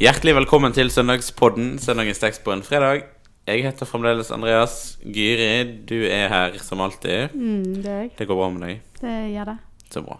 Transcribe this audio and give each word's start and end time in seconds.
Hjertelig 0.00 0.34
velkommen 0.36 0.74
til 0.76 0.90
Søndagspodden, 0.92 1.76
søndagens 1.80 2.18
tekst 2.20 2.42
på 2.44 2.52
en 2.52 2.62
fredag. 2.66 3.04
Jeg 3.46 3.62
heter 3.64 3.88
fremdeles 3.88 4.28
Andreas. 4.34 4.74
Gyri, 5.06 5.48
du 5.88 5.96
er 6.04 6.28
her 6.32 6.56
som 6.60 6.82
alltid. 6.84 7.32
Mm, 7.32 7.62
det 7.82 7.86
er 7.92 8.00
jeg. 8.02 8.10
Det 8.18 8.26
går 8.28 8.36
bra 8.40 8.48
med 8.52 8.64
deg? 8.66 8.82
Det 9.00 9.14
gjør 9.32 9.50
det. 9.52 9.56
Så 9.94 10.02
bra. 10.04 10.18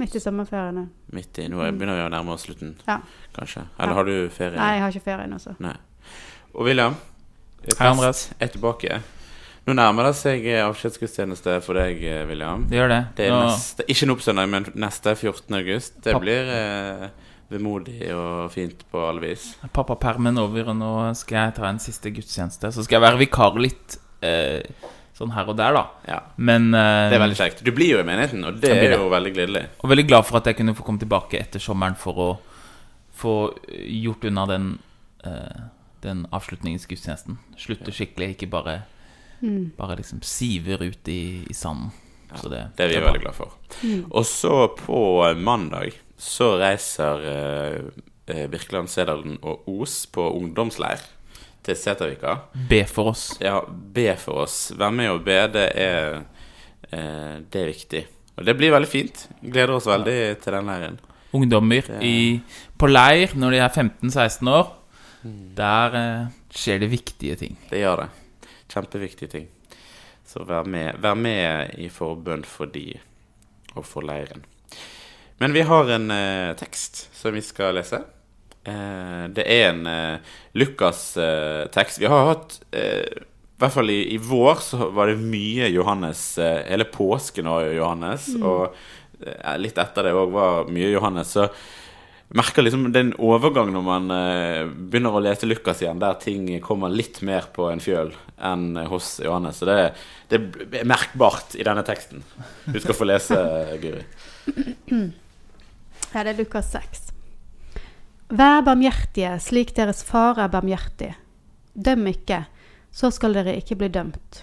Midt 0.00 0.16
i 0.16 0.22
sommerferien. 0.24 0.86
Midt 1.12 1.38
i, 1.38 1.46
Nå 1.52 1.60
er- 1.62 1.70
begynner 1.76 2.00
vi 2.00 2.06
å 2.08 2.10
nærme 2.10 2.32
oss 2.34 2.46
slutten, 2.46 2.74
Ja. 2.88 2.98
kanskje. 3.36 3.66
Eller 3.78 3.88
Ja. 3.90 3.94
har 3.94 4.04
du 4.04 4.28
ferie? 4.30 4.56
Nei, 4.56 4.72
jeg 4.74 4.80
har 4.82 4.90
ikke 4.90 5.04
ferie 5.04 5.26
nå, 5.28 5.38
så. 5.38 5.54
Nei. 5.60 5.76
Og 6.54 6.64
William, 6.64 6.96
Hei, 7.78 7.86
Andreas. 7.86 8.30
er 8.40 8.46
tilbake. 8.48 9.02
Nå 9.66 9.74
nærmer 9.74 10.04
det 10.06 10.16
seg 10.16 10.44
eh, 10.46 10.64
avskjedsgudstjeneste 10.66 11.62
for 11.62 11.74
deg, 11.74 12.02
eh, 12.02 12.26
William. 12.26 12.64
Det 12.68 12.76
gjør 12.78 12.88
det. 12.88 13.06
Det 13.16 13.26
er 13.26 13.30
Nå- 13.30 13.46
neste, 13.46 13.84
ikke 13.86 14.06
nå 14.08 14.14
på 14.16 14.22
søndag, 14.22 14.48
men 14.48 14.64
neste 14.74 15.14
14. 15.14 15.54
august. 15.54 16.02
Det 16.02 16.12
Papp- 16.14 16.22
blir 16.22 16.48
eh, 17.04 17.08
vemodig 17.52 18.00
og 18.14 18.50
fint 18.54 18.82
på 18.90 19.02
alle 19.08 19.22
vis. 19.28 19.50
Pappapermen 19.76 20.38
over, 20.42 20.70
og 20.72 20.76
nå 20.80 20.92
skal 21.18 21.38
jeg 21.46 21.54
ta 21.58 21.68
en 21.68 21.78
siste 21.82 22.10
gudstjeneste. 22.14 22.72
Så 22.74 22.84
skal 22.86 22.98
jeg 22.98 23.04
være 23.06 23.20
vikar 23.22 23.58
litt 23.60 23.98
eh, 24.24 24.62
sånn 25.16 25.32
her 25.36 25.50
og 25.52 25.56
der, 25.58 25.76
da. 25.76 25.82
Ja, 26.08 26.20
Men 26.36 26.70
eh, 26.74 27.08
Det 27.12 27.18
er 27.18 27.24
veldig 27.26 27.38
kjekt. 27.38 27.62
Du 27.66 27.72
blir 27.76 27.92
jo 27.96 28.00
i 28.00 28.06
menigheten, 28.08 28.44
og 28.48 28.60
det 28.62 28.72
er 28.72 28.96
jo 28.96 29.10
veldig 29.12 29.34
gledelig. 29.36 29.64
Og 29.84 29.92
veldig 29.92 30.06
glad 30.08 30.26
for 30.28 30.40
at 30.40 30.48
jeg 30.50 30.58
kunne 30.62 30.74
få 30.78 30.86
komme 30.86 31.02
tilbake 31.02 31.38
etter 31.40 31.62
sommeren 31.62 31.94
for 32.00 32.22
å 32.24 32.30
få 33.22 33.34
gjort 33.68 34.24
unna 34.30 34.46
den, 34.50 34.70
eh, 35.24 35.60
den 36.02 36.24
avslutningsgudstjenesten. 36.34 37.36
Slutte 37.60 37.92
skikkelig, 37.94 38.34
ikke 38.36 38.50
bare, 38.50 38.82
Mm. 39.42 39.72
bare 39.76 39.96
liksom 39.98 40.20
siver 40.22 40.82
ut 40.86 41.08
i, 41.10 41.44
i 41.50 41.54
sanden. 41.54 41.90
Så 42.40 42.48
det, 42.48 42.62
Det 42.76 42.84
er 42.84 42.88
vi 42.88 42.96
er 42.96 43.04
veldig 43.06 43.20
glad 43.24 43.34
for. 43.34 43.52
Mm. 43.82 44.04
Og 44.10 44.24
så 44.26 44.68
på 44.78 45.00
mandag 45.36 45.92
så 46.18 46.52
reiser 46.60 47.24
eh, 47.32 47.80
eh, 48.26 48.46
Birkeland, 48.50 48.88
Sedalen 48.88 49.38
og 49.42 49.66
Os 49.68 50.06
på 50.06 50.28
ungdomsleir 50.38 51.02
til 51.62 51.76
Setervika. 51.78 52.36
Be 52.70 52.84
for 52.90 53.12
oss. 53.12 53.38
Ja, 53.42 53.60
be 53.66 54.16
for 54.18 54.44
oss. 54.46 54.72
Vær 54.78 54.90
med 54.94 55.10
og 55.10 55.24
be. 55.26 55.38
Det 55.54 55.66
er, 55.78 56.22
eh, 56.90 57.40
det 57.50 57.62
er 57.62 57.70
viktig. 57.72 58.04
Og 58.38 58.46
det 58.48 58.56
blir 58.56 58.72
veldig 58.72 58.88
fint. 58.88 59.26
Gleder 59.42 59.74
oss 59.76 59.86
veldig 59.86 60.18
til 60.42 60.52
den 60.56 60.70
leiren. 60.72 61.00
Ungdommer 61.32 61.82
Det- 61.86 62.02
i, 62.02 62.40
på 62.78 62.88
leir 62.90 63.34
når 63.36 63.50
de 63.50 63.58
er 63.58 63.68
15-16 63.68 64.48
år. 64.48 64.72
Mm. 65.24 65.54
Der 65.54 65.94
eh, 65.94 66.26
skjer 66.50 66.80
det 66.80 66.90
viktige 66.90 67.36
ting. 67.36 67.56
Det 67.70 67.78
gjør 67.84 68.02
det. 68.04 68.08
Kjempeviktige 68.72 69.30
ting. 69.30 69.48
Så 70.32 70.46
vær 70.48 70.64
med, 70.64 70.96
vær 71.04 71.18
med 71.18 71.74
i 71.76 71.90
forbønn 71.92 72.44
for 72.48 72.70
de 72.72 72.86
og 73.76 73.84
for 73.84 74.04
leiren. 74.04 74.46
Men 75.40 75.52
vi 75.52 75.64
har 75.68 75.90
en 75.92 76.10
eh, 76.14 76.52
tekst 76.56 77.06
som 77.16 77.34
vi 77.36 77.42
skal 77.44 77.74
lese. 77.76 77.98
Eh, 78.64 79.24
det 79.34 79.44
er 79.44 79.66
en 79.72 79.86
eh, 79.90 80.32
Lukas-tekst. 80.56 82.00
vi 82.00 82.08
har 82.08 82.28
hatt 82.30 82.58
eh, 82.70 83.04
I 83.10 83.60
hvert 83.60 83.74
fall 83.74 83.92
i, 83.92 84.00
i 84.14 84.18
vår 84.22 84.62
så 84.64 84.88
var 84.94 85.10
det 85.10 85.18
mye 85.20 85.68
Johannes. 85.72 86.22
Eh, 86.38 86.62
hele 86.70 86.86
påsken 86.88 87.50
var 87.50 87.66
jo 87.66 87.76
Johannes. 87.80 88.30
Og 88.40 88.70
eh, 89.26 89.56
litt 89.60 89.80
etter 89.82 90.08
det 90.08 90.16
òg 90.16 90.32
var 90.36 90.72
mye 90.72 90.92
Johannes. 90.94 91.34
Så 91.36 91.48
merker 92.36 92.64
liksom 92.64 92.86
den 92.92 93.12
overgang 93.20 93.72
når 93.74 93.84
man 93.86 94.12
eh, 94.14 94.62
begynner 94.66 95.16
å 95.16 95.22
lese 95.22 95.48
Lukas 95.48 95.82
igjen, 95.82 96.00
der 96.02 96.18
ting 96.20 96.46
kommer 96.64 96.92
litt 96.92 97.20
mer 97.26 97.48
på 97.54 97.68
en 97.70 97.82
fjøl 97.82 98.12
enn 98.42 98.76
hos 98.90 99.14
Johannes. 99.22 99.60
Så 99.60 99.68
det, 99.68 99.78
det 100.30 100.40
er 100.80 100.88
merkbart 100.88 101.56
i 101.58 101.66
denne 101.66 101.84
teksten. 101.86 102.24
Du 102.66 102.78
skal 102.80 102.96
få 102.98 103.08
lese, 103.08 103.42
Guri. 103.82 104.06
Ja, 106.12 106.26
det 106.26 106.34
er 106.34 106.40
Lukas 106.42 106.66
6. 106.74 107.06
Vær 108.36 108.58
barmhjertige 108.66 109.30
slik 109.40 109.70
deres 109.78 110.02
far 110.04 110.36
er 110.42 110.50
barmhjertig. 110.52 111.14
Døm 111.72 112.04
ikke, 112.10 112.42
så 112.92 113.08
skal 113.14 113.38
dere 113.38 113.54
ikke 113.56 113.78
bli 113.80 113.88
dømt. 113.94 114.42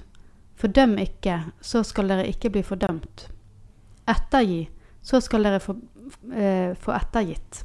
Fordøm 0.60 0.98
ikke, 1.00 1.38
så 1.62 1.84
skal 1.88 2.10
dere 2.12 2.26
ikke 2.28 2.50
bli 2.52 2.64
fordømt. 2.66 3.28
Ettergi, 4.10 4.66
så 5.06 5.22
skal 5.24 5.46
dere 5.46 5.62
få, 5.64 5.78
eh, 6.34 6.74
få 6.74 6.92
ettergitt. 6.98 7.64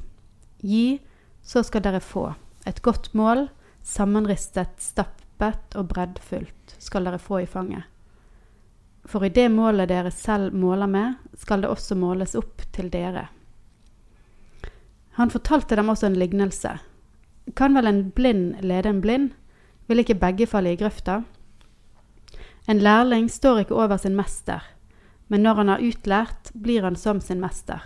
Gi, 0.65 0.99
så 1.45 1.63
skal 1.63 1.85
dere 1.85 2.01
få. 2.01 2.31
Et 2.65 2.81
godt 2.83 3.11
mål, 3.13 3.49
sammenristet, 3.85 4.81
stappet 4.81 5.77
og 5.77 5.91
breddfullt, 5.91 6.77
skal 6.81 7.05
dere 7.05 7.21
få 7.21 7.43
i 7.45 7.49
fanget. 7.49 7.85
For 9.05 9.27
i 9.27 9.33
det 9.35 9.51
målet 9.53 9.91
dere 9.91 10.11
selv 10.11 10.55
måler 10.57 10.89
med, 10.89 11.19
skal 11.37 11.61
det 11.61 11.69
også 11.69 11.97
måles 12.01 12.33
opp 12.41 12.65
til 12.73 12.89
dere. 12.89 13.27
Han 15.21 15.31
fortalte 15.31 15.77
dem 15.77 15.93
også 15.93 16.09
en 16.09 16.19
lignelse. 16.19 16.79
Kan 17.55 17.77
vel 17.77 17.87
en 17.87 18.05
blind 18.17 18.63
lede 18.65 18.89
en 18.89 19.03
blind? 19.05 19.35
Vil 19.87 20.01
ikke 20.01 20.17
begge 20.17 20.49
falle 20.49 20.73
i 20.73 20.81
grøfta? 20.81 21.21
En 22.67 22.81
lærling 22.81 23.29
står 23.29 23.67
ikke 23.67 23.77
over 23.77 24.01
sin 24.01 24.17
mester, 24.17 24.65
men 25.29 25.45
når 25.45 25.61
han 25.61 25.69
har 25.75 25.85
utlært, 25.85 26.49
blir 26.57 26.89
han 26.89 26.97
som 26.97 27.21
sin 27.21 27.43
mester. 27.45 27.85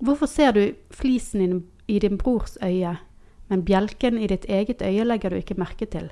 Hvorfor 0.00 0.26
ser 0.26 0.52
du 0.52 0.74
flisen 0.90 1.64
i 1.88 1.98
din- 1.98 2.16
brors 2.16 2.56
øye, 2.62 2.96
men 3.48 3.64
bjelken 3.64 4.18
i 4.18 4.26
ditt 4.26 4.44
eget 4.48 4.82
øye 4.82 5.04
legger 5.04 5.30
du 5.30 5.36
ikke 5.36 5.58
merke 5.58 5.86
til? 5.86 6.10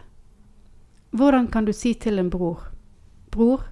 Hvordan 1.11 1.49
kan 1.49 1.65
du 1.65 1.73
si 1.73 1.95
til 1.95 2.19
en 2.19 2.31
bror, 2.31 2.69
Bror, 3.31 3.63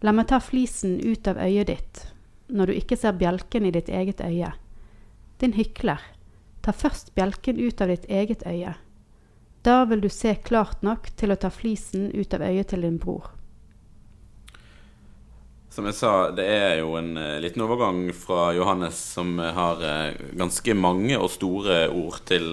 la 0.00 0.12
meg 0.12 0.28
ta 0.28 0.40
flisen 0.40 0.96
ut 1.00 1.28
av 1.28 1.36
øyet 1.36 1.68
ditt, 1.68 2.00
når 2.48 2.66
du 2.66 2.72
ikke 2.72 2.96
ser 2.96 3.12
bjelken 3.12 3.66
i 3.68 3.72
ditt 3.74 3.88
eget 3.88 4.20
øye. 4.24 4.52
Din 5.40 5.52
hykler, 5.52 6.00
ta 6.62 6.72
først 6.72 7.14
bjelken 7.14 7.60
ut 7.60 7.80
av 7.80 7.92
ditt 7.92 8.08
eget 8.08 8.42
øye. 8.46 8.74
Da 9.62 9.84
vil 9.84 10.00
du 10.00 10.08
se 10.08 10.34
klart 10.34 10.82
nok 10.82 11.10
til 11.16 11.30
å 11.30 11.38
ta 11.38 11.50
flisen 11.50 12.10
ut 12.14 12.34
av 12.34 12.42
øyet 12.42 12.72
til 12.72 12.82
din 12.82 12.98
bror. 12.98 13.30
Som 15.72 15.86
jeg 15.88 15.96
sa, 15.96 16.28
det 16.36 16.44
er 16.44 16.74
jo 16.82 16.98
en 16.98 17.14
eh, 17.16 17.38
liten 17.40 17.62
overgang 17.64 18.02
fra 18.12 18.50
Johannes, 18.52 18.98
som 19.14 19.38
eh, 19.40 19.54
har 19.56 19.80
eh, 19.80 20.18
ganske 20.36 20.74
mange 20.76 21.16
og 21.16 21.30
store 21.32 21.86
ord, 21.88 22.18
til 22.28 22.52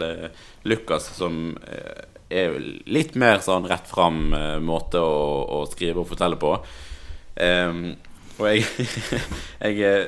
Lukas, 0.63 1.09
som 1.17 1.57
er 2.29 2.55
litt 2.87 3.17
mer 3.19 3.41
sånn 3.43 3.67
rett 3.67 3.89
fram 3.89 4.29
måte 4.63 5.01
å, 5.03 5.19
å 5.57 5.59
skrive 5.67 6.03
og 6.03 6.07
fortelle 6.11 6.37
på. 6.39 6.51
Um, 7.39 7.81
og 8.37 8.45
jeg, 8.47 8.87
jeg 9.65 10.03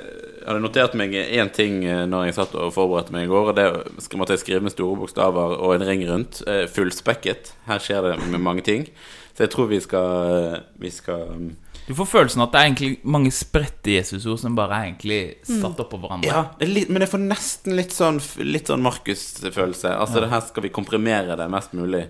hadde 0.45 0.61
notert 0.63 0.95
meg 0.99 1.15
én 1.15 1.49
ting 1.55 1.79
når 1.81 2.27
jeg 2.27 2.37
satt 2.37 2.55
og 2.59 2.75
forberedte 2.75 3.15
meg 3.15 3.25
i 3.25 3.31
går. 3.31 3.51
Og 3.51 3.57
det 3.57 4.19
måtte 4.19 4.37
jeg 4.37 4.43
skrive 4.43 4.67
med 4.67 4.75
store 4.75 4.99
bokstaver 5.01 5.57
og 5.57 5.75
en 5.75 5.87
ring 5.87 6.05
rundt. 6.07 6.43
Fullspekket. 6.75 7.55
Her 7.67 7.83
skjer 7.83 8.07
det 8.07 8.15
med 8.27 8.43
mange 8.43 8.63
ting. 8.67 8.87
Så 9.33 9.47
jeg 9.47 9.55
tror 9.55 9.71
vi 9.71 9.81
skal, 9.83 10.61
vi 10.79 10.91
skal 10.93 11.25
mm, 11.31 11.51
Du 11.87 11.93
får 11.97 12.05
følelsen 12.07 12.41
at 12.43 12.51
det 12.53 12.59
er 12.61 12.67
egentlig 12.69 12.91
mange 13.03 13.31
spredte 13.31 13.95
Jesusord 13.97 14.39
som 14.39 14.55
bare 14.55 14.77
er 14.77 14.83
egentlig 14.91 15.21
satt 15.43 15.79
oppå 15.81 15.99
hverandre. 15.99 16.27
Ja, 16.29 16.43
det 16.59 16.67
er 16.67 16.73
litt, 16.73 16.89
men 16.89 17.01
jeg 17.01 17.09
får 17.09 17.23
nesten 17.25 17.75
litt 17.75 17.91
sånn, 17.95 18.19
litt 18.45 18.67
sånn 18.71 18.81
Markus-følelse. 18.85 19.91
Altså, 19.97 20.21
det 20.21 20.29
her 20.31 20.41
skal 20.45 20.63
vi 20.63 20.69
komprimere 20.69 21.35
det 21.39 21.49
mest 21.51 21.73
mulig. 21.73 22.05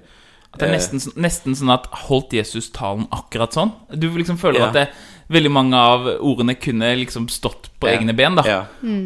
At 0.51 0.59
det 0.59 0.67
er 0.67 0.73
nesten, 0.75 0.99
sånn- 0.99 1.15
nesten 1.23 1.55
sånn 1.55 1.71
at 1.73 1.85
holdt 2.09 2.33
Jesus 2.35 2.69
talen 2.75 3.07
akkurat 3.15 3.53
sånn? 3.55 3.71
Du 3.95 4.09
liksom 4.09 4.37
føler 4.37 4.59
Ja. 4.59 4.67
at 4.67 4.73
det, 4.73 4.89
veldig 5.29 5.51
mange 5.51 5.73
av 5.79 6.05
ordene 6.19 6.55
kunne 6.59 6.93
liksom 6.97 7.29
stått 7.29 7.69
på 7.79 7.87
Ja. 7.87 7.97
egne 7.97 8.13
ben. 8.15 8.35
da 8.35 8.43
Ja. 8.45 8.59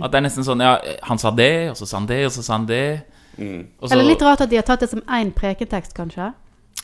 At 0.04 0.12
det 0.12 0.16
er 0.18 0.22
nesten 0.28 0.44
sånn 0.44 0.60
Ja, 0.60 0.80
han 1.04 1.20
sa 1.20 1.30
det, 1.30 1.70
og 1.70 1.76
så 1.78 1.86
sa 1.88 1.98
han 1.98 2.08
det, 2.08 2.26
og 2.26 2.32
så 2.32 2.44
sa 2.44 2.54
han 2.54 2.66
det. 2.66 3.04
Mm. 3.38 3.68
Og 3.80 3.90
så, 3.90 3.92
Eller 3.94 4.04
litt 4.06 4.22
rart 4.22 4.42
at 4.42 4.50
de 4.50 4.56
har 4.56 4.64
tatt 4.64 4.80
det 4.80 4.90
som 4.90 5.02
én 5.02 5.32
preketekst, 5.32 5.94
kanskje? 5.94 6.34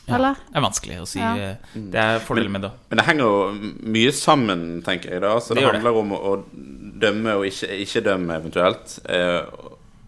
Ja, 0.06 0.16
Eller? 0.16 0.34
Det 0.48 0.58
er 0.58 0.64
vanskelig 0.64 0.96
å 1.00 1.06
si. 1.06 1.20
Ja. 1.20 1.34
eh, 1.36 1.76
Det 1.92 2.00
er 2.02 2.18
fordelen 2.24 2.50
med 2.56 2.64
det. 2.66 2.70
Men 2.90 2.98
det 2.98 3.04
henger 3.06 3.28
jo 3.28 3.72
mye 3.94 4.12
sammen, 4.12 4.64
tenker 4.82 5.12
jeg. 5.14 5.20
da 5.22 5.36
Så 5.40 5.54
det, 5.54 5.62
Det 5.62 5.70
handler 5.72 5.92
det. 5.92 6.00
om 6.00 6.12
å, 6.16 6.32
dømme 7.02 7.36
og 7.38 7.46
ikke, 7.46 7.68
ikke 7.84 8.02
dømme, 8.06 8.34
eventuelt. 8.42 8.96
Eh, 9.08 9.46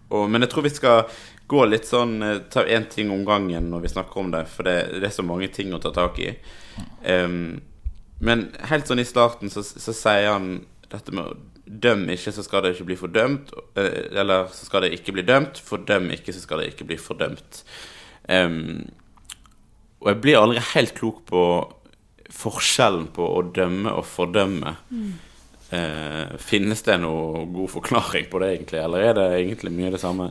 og, 0.09 0.29
men 0.29 0.41
jeg 0.45 0.49
tror 0.51 0.63
vi 0.67 0.69
skal 0.75 1.07
gå 1.47 1.63
litt 1.69 1.85
sånn 1.85 2.13
eh, 2.23 2.39
Ta 2.49 2.63
én 2.65 2.85
ting 2.89 3.09
om 3.11 3.23
gangen 3.25 3.69
når 3.71 3.81
vi 3.85 3.93
snakker 3.93 4.19
om 4.21 4.31
det, 4.31 4.45
for 4.51 4.63
det, 4.67 4.75
det 4.99 5.09
er 5.09 5.15
så 5.15 5.23
mange 5.25 5.47
ting 5.53 5.73
å 5.73 5.79
ta 5.83 5.91
tak 5.95 6.19
i. 6.19 6.31
Um, 7.07 7.61
men 8.19 8.49
helt 8.69 8.87
sånn 8.87 8.99
i 8.99 9.05
starten 9.07 9.49
så, 9.51 9.63
så 9.63 9.93
sier 9.95 10.29
han 10.33 10.65
dette 10.91 11.11
med 11.15 11.25
å 11.31 11.35
Døm 11.65 12.03
ikke, 12.13 12.29
så 12.29 12.43
skal 12.45 12.61
det 12.61 12.75
ikke 12.75 12.85
bli 12.91 12.95
fordømt. 12.99 13.49
eh, 13.73 14.03
Eller 14.21 14.45
så 14.53 14.67
skal 14.67 14.83
det 14.85 14.91
ikke 14.99 15.15
bli 15.15 15.23
dømt. 15.25 15.57
Fordøm 15.65 16.11
ikke, 16.13 16.29
så 16.35 16.43
skal 16.43 16.59
det 16.61 16.67
ikke 16.75 16.85
bli 16.85 16.97
fordømt. 17.01 17.63
Em, 18.29 18.83
og 20.05 20.11
jeg 20.11 20.21
blir 20.21 20.37
aldri 20.37 20.61
helt 20.75 20.93
klok 20.93 21.23
på 21.25 21.43
forskjellen 22.35 23.07
på 23.15 23.25
å 23.25 23.39
dømme 23.55 23.89
og 23.97 24.05
fordømme. 24.05 24.75
Eh, 25.73 26.35
finnes 26.37 26.83
det 26.85 26.99
noe 27.01 27.47
god 27.49 27.71
forklaring 27.73 28.27
på 28.29 28.41
det, 28.43 28.51
egentlig, 28.53 28.83
eller 28.83 29.01
er 29.01 29.17
det 29.17 29.25
egentlig 29.39 29.73
mye 29.73 29.89
det 29.95 30.01
samme? 30.03 30.29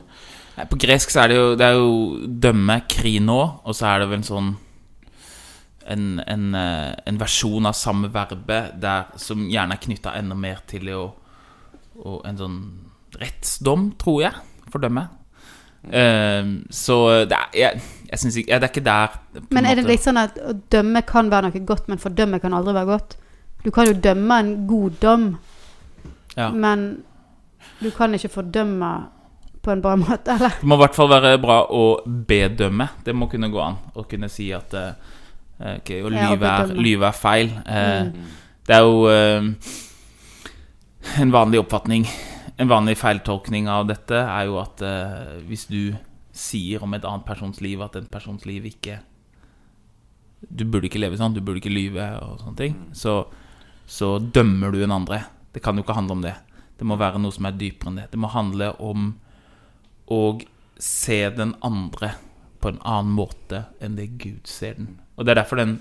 Nei, 0.54 0.66
På 0.70 0.78
gresk 0.78 1.10
så 1.10 1.24
er 1.24 1.32
det 1.32 1.40
jo, 1.40 1.48
det 1.58 1.66
er 1.66 1.80
jo 1.80 2.28
dømme, 2.46 2.76
krino, 2.86 3.40
og 3.66 3.74
så 3.74 3.90
er 3.90 4.04
det 4.04 4.08
vel 4.12 4.20
en 4.20 4.28
sånn 4.28 4.52
en, 5.90 6.06
en, 6.22 6.46
eh, 6.54 6.94
en 7.10 7.18
versjon 7.20 7.66
av 7.66 7.74
samme 7.76 8.08
verbet 8.14 8.78
der, 8.80 9.10
som 9.20 9.42
gjerne 9.50 9.74
er 9.74 9.82
knytta 9.82 10.14
enda 10.16 10.38
mer 10.38 10.62
til 10.70 10.86
jo, 10.88 11.04
En 12.24 12.38
sånn 12.38 12.56
rettsdom, 13.20 13.92
tror 13.98 14.22
jeg, 14.24 14.46
fordømme. 14.70 15.04
Eh, 15.90 16.50
så 16.70 16.98
det 17.28 17.38
er, 17.38 17.48
jeg, 17.58 17.82
jeg 18.10 18.22
synes 18.22 18.36
ikke, 18.40 18.60
det 18.60 18.68
er 18.68 18.72
ikke 18.72 18.84
der 18.86 19.16
Men 19.50 19.66
er 19.68 19.78
det 19.78 19.86
litt 19.88 20.04
sånn 20.04 20.20
at 20.20 20.38
å 20.40 20.54
dømme 20.72 21.02
kan 21.06 21.30
være 21.32 21.50
noe 21.50 21.64
godt, 21.66 21.88
men 21.92 22.02
fordømme 22.02 22.40
kan 22.42 22.56
aldri 22.56 22.76
være 22.76 22.90
godt? 22.92 23.16
Du 23.64 23.70
kan 23.72 23.88
jo 23.88 23.96
dømme 23.96 24.38
en 24.40 24.54
god 24.68 25.00
dom, 25.00 25.26
ja. 26.36 26.50
men 26.52 26.86
du 27.80 27.90
kan 27.96 28.14
ikke 28.16 28.32
fordømme 28.32 28.92
på 29.64 29.72
en 29.72 29.82
bra 29.84 29.96
måte, 30.04 30.36
eller? 30.36 30.60
Det 30.60 30.68
må 30.68 30.78
i 30.78 30.82
hvert 30.84 30.96
fall 30.96 31.10
være 31.12 31.34
bra 31.42 31.62
å 31.72 31.84
bedømme. 32.04 32.88
Det 33.04 33.16
må 33.16 33.28
kunne 33.32 33.52
gå 33.52 33.60
an 33.64 33.80
å 33.96 34.04
kunne 34.08 34.28
si 34.32 34.50
at 34.56 34.76
eh, 34.76 35.12
ok, 35.78 35.94
å 36.04 36.12
lyve 36.12 36.52
er, 36.52 36.74
lyve 36.76 37.10
er 37.10 37.20
feil. 37.20 37.54
Eh, 37.64 38.00
Mm. 38.14 38.40
Det 38.64 38.72
er 38.72 38.80
jo 38.80 39.00
uh, 39.04 39.44
en 41.20 41.32
vanlig 41.34 41.58
oppfatning 41.60 42.06
En 42.54 42.70
vanlig 42.70 42.94
feiltolkning 43.00 43.66
av 43.70 43.88
dette 43.88 44.14
er 44.14 44.46
jo 44.46 44.60
at 44.62 44.82
eh, 44.86 45.40
hvis 45.48 45.66
du 45.66 45.96
sier 46.34 46.82
om 46.82 46.94
et 46.94 47.06
annet 47.06 47.26
persons 47.26 47.58
liv 47.62 47.82
at 47.82 47.96
en 47.98 48.06
persons 48.10 48.46
liv 48.46 48.66
ikke 48.66 49.00
Du 50.44 50.64
burde 50.66 50.86
ikke 50.90 51.00
leve 51.00 51.18
sånn, 51.18 51.34
du 51.34 51.40
burde 51.40 51.62
ikke 51.62 51.72
lyve 51.72 52.04
og 52.20 52.42
sånne 52.42 52.58
ting. 52.58 52.74
Så, 52.92 53.14
så 53.88 54.18
dømmer 54.20 54.74
du 54.74 54.82
en 54.84 54.92
andre. 54.92 55.22
Det 55.54 55.62
kan 55.64 55.78
jo 55.78 55.84
ikke 55.86 55.96
handle 55.96 56.18
om 56.18 56.24
det. 56.26 56.34
Det 56.76 56.84
må 56.84 56.98
være 57.00 57.22
noe 57.22 57.32
som 57.32 57.48
er 57.48 57.56
dypere 57.56 57.90
enn 57.90 58.00
det. 58.02 58.08
Det 58.12 58.20
må 58.20 58.28
handle 58.28 58.74
om 58.76 59.06
å 60.12 60.20
se 60.76 61.18
den 61.32 61.54
andre 61.64 62.12
på 62.60 62.70
en 62.70 62.82
annen 62.84 63.14
måte 63.16 63.62
enn 63.80 63.96
det 63.96 64.10
Gud 64.20 64.50
ser 64.50 64.76
den. 64.76 64.98
Og 65.16 65.24
det 65.24 65.32
er 65.32 65.40
derfor 65.40 65.62
den 65.62 65.78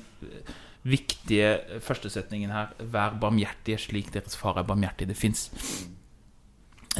viktige 0.87 1.79
førstesetningen 1.83 2.51
her 2.51 2.71
Vær 2.91 3.19
barmhjertige 3.19 3.81
slik 3.83 4.13
deres 4.15 4.39
far 4.39 4.61
er 4.61 4.67
barmhjertig. 4.67 5.09
Det 5.11 5.19
fins 5.19 5.49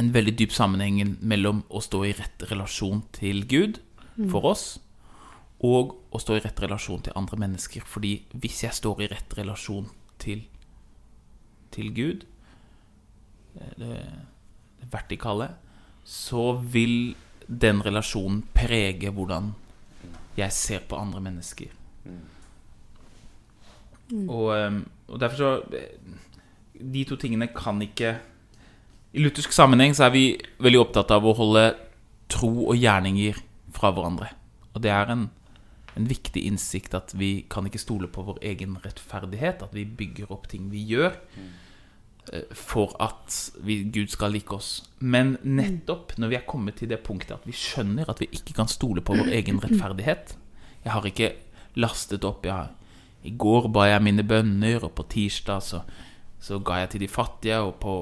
en 0.00 0.10
veldig 0.14 0.34
dyp 0.38 0.54
sammenheng 0.54 1.16
mellom 1.22 1.62
å 1.70 1.82
stå 1.82 2.02
i 2.06 2.14
rett 2.16 2.46
relasjon 2.50 3.04
til 3.14 3.44
Gud 3.50 3.80
for 4.30 4.46
oss, 4.50 4.64
og 5.64 5.94
å 6.14 6.20
stå 6.20 6.36
i 6.36 6.42
rett 6.44 6.60
relasjon 6.62 7.04
til 7.06 7.16
andre 7.18 7.38
mennesker. 7.40 7.84
Fordi 7.86 8.14
hvis 8.34 8.64
jeg 8.66 8.76
står 8.76 9.04
i 9.04 9.10
rett 9.14 9.36
relasjon 9.38 9.86
til, 10.22 10.44
til 11.74 11.92
Gud, 11.96 12.26
eh, 13.56 13.74
det, 13.80 14.00
det 14.80 14.90
vertikale, 14.92 15.54
så 16.04 16.52
vil 16.58 17.14
den 17.46 17.80
relasjonen 17.84 18.42
prege 18.54 19.12
hvordan 19.14 19.52
jeg 20.36 20.52
ser 20.52 20.84
på 20.88 20.98
andre 20.98 21.22
mennesker. 21.24 21.72
Og, 24.28 24.48
eh, 24.52 24.80
og 25.08 25.20
derfor 25.20 25.36
så 25.36 25.80
De 26.74 27.04
to 27.08 27.16
tingene 27.16 27.46
kan 27.54 27.78
ikke 27.80 28.18
I 29.14 29.22
luthersk 29.22 29.52
sammenheng 29.54 29.94
så 29.94 30.08
er 30.08 30.14
vi 30.14 30.24
veldig 30.62 30.80
opptatt 30.80 31.12
av 31.14 31.22
å 31.22 31.36
holde 31.38 31.68
tro 32.32 32.50
og 32.66 32.74
gjerninger 32.74 33.38
fra 33.74 33.92
hverandre. 33.94 34.32
Og 34.74 34.82
det 34.82 34.90
er 34.90 35.12
en, 35.12 35.28
en 35.94 36.08
viktig 36.10 36.42
innsikt 36.48 36.96
at 36.98 37.14
vi 37.14 37.44
kan 37.50 37.68
ikke 37.68 37.82
stole 37.82 38.08
på 38.10 38.24
vår 38.26 38.40
egen 38.50 38.74
rettferdighet. 38.82 39.62
At 39.62 39.76
vi 39.76 39.86
bygger 39.86 40.32
opp 40.34 40.48
ting 40.50 40.66
vi 40.72 40.82
gjør 40.88 41.14
eh, 41.14 42.48
for 42.58 42.96
at 43.02 43.36
vi, 43.62 43.84
Gud 43.94 44.10
skal 44.10 44.34
like 44.34 44.50
oss. 44.56 44.80
Men 44.98 45.36
nettopp 45.46 46.16
når 46.18 46.32
vi 46.32 46.38
er 46.40 46.48
kommet 46.50 46.80
til 46.82 46.90
det 46.90 47.04
punktet 47.06 47.36
at 47.36 47.46
vi 47.46 47.54
skjønner 47.54 48.10
at 48.10 48.22
vi 48.22 48.32
ikke 48.34 48.56
kan 48.58 48.70
stole 48.70 49.04
på 49.04 49.14
vår 49.14 49.30
egen 49.38 49.62
rettferdighet 49.62 50.34
Jeg 50.82 50.92
har 50.92 51.06
ikke 51.06 51.30
lastet 51.78 52.26
opp 52.26 52.50
ja, 52.50 52.64
I 53.22 53.30
går 53.38 53.70
ba 53.70 53.86
jeg 53.92 54.02
mine 54.02 54.26
bønner, 54.26 54.82
og 54.82 54.96
på 54.98 55.06
tirsdag 55.14 55.62
så, 55.62 55.84
så 56.44 56.58
ga 56.60 56.82
jeg 56.82 56.90
til 56.92 57.04
de 57.04 57.08
fattige, 57.08 57.58
og 57.64 57.78
på 57.80 57.94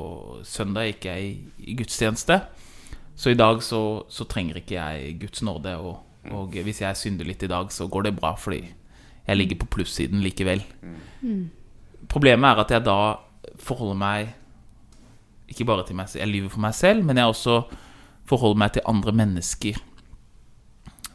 søndag 0.47 0.89
gikk 0.89 1.06
jeg 1.06 1.27
i, 1.62 1.75
gudstjeneste. 1.79 2.41
Så 3.15 3.31
i 3.31 3.39
dag 3.39 3.61
så, 3.62 4.03
så 4.11 4.27
trenger 4.27 4.59
ikke 4.59 4.75
jeg 4.81 5.19
Guds 5.23 5.44
nåde, 5.47 5.77
og, 5.79 6.00
og 6.33 6.56
hvis 6.67 6.83
jeg 6.83 6.99
synder 6.99 7.29
litt 7.29 7.44
i 7.47 7.50
dag, 7.53 7.71
så 7.71 7.87
går 7.87 8.09
det 8.09 8.17
bra, 8.19 8.33
fordi 8.35 8.65
jeg 9.29 9.39
ligger 9.39 9.61
på 9.62 9.69
plussiden 9.77 10.25
likevel. 10.25 10.65
Problemet 12.11 12.49
er 12.50 12.62
at 12.65 12.75
jeg 12.75 12.87
da 12.89 12.99
forholder 13.62 14.00
meg 14.00 14.33
ikke 15.53 15.69
bare 15.69 15.87
til 15.87 15.99
meg 16.00 16.11
selv, 16.11 16.25
jeg 16.25 16.33
lyver 16.33 16.53
for 16.56 16.65
meg 16.65 16.75
selv, 16.75 17.06
men 17.06 17.21
jeg 17.21 17.31
også 17.31 17.61
forholder 18.27 18.62
meg 18.65 18.75
til 18.75 18.89
andre 18.89 19.15
mennesker 19.23 19.79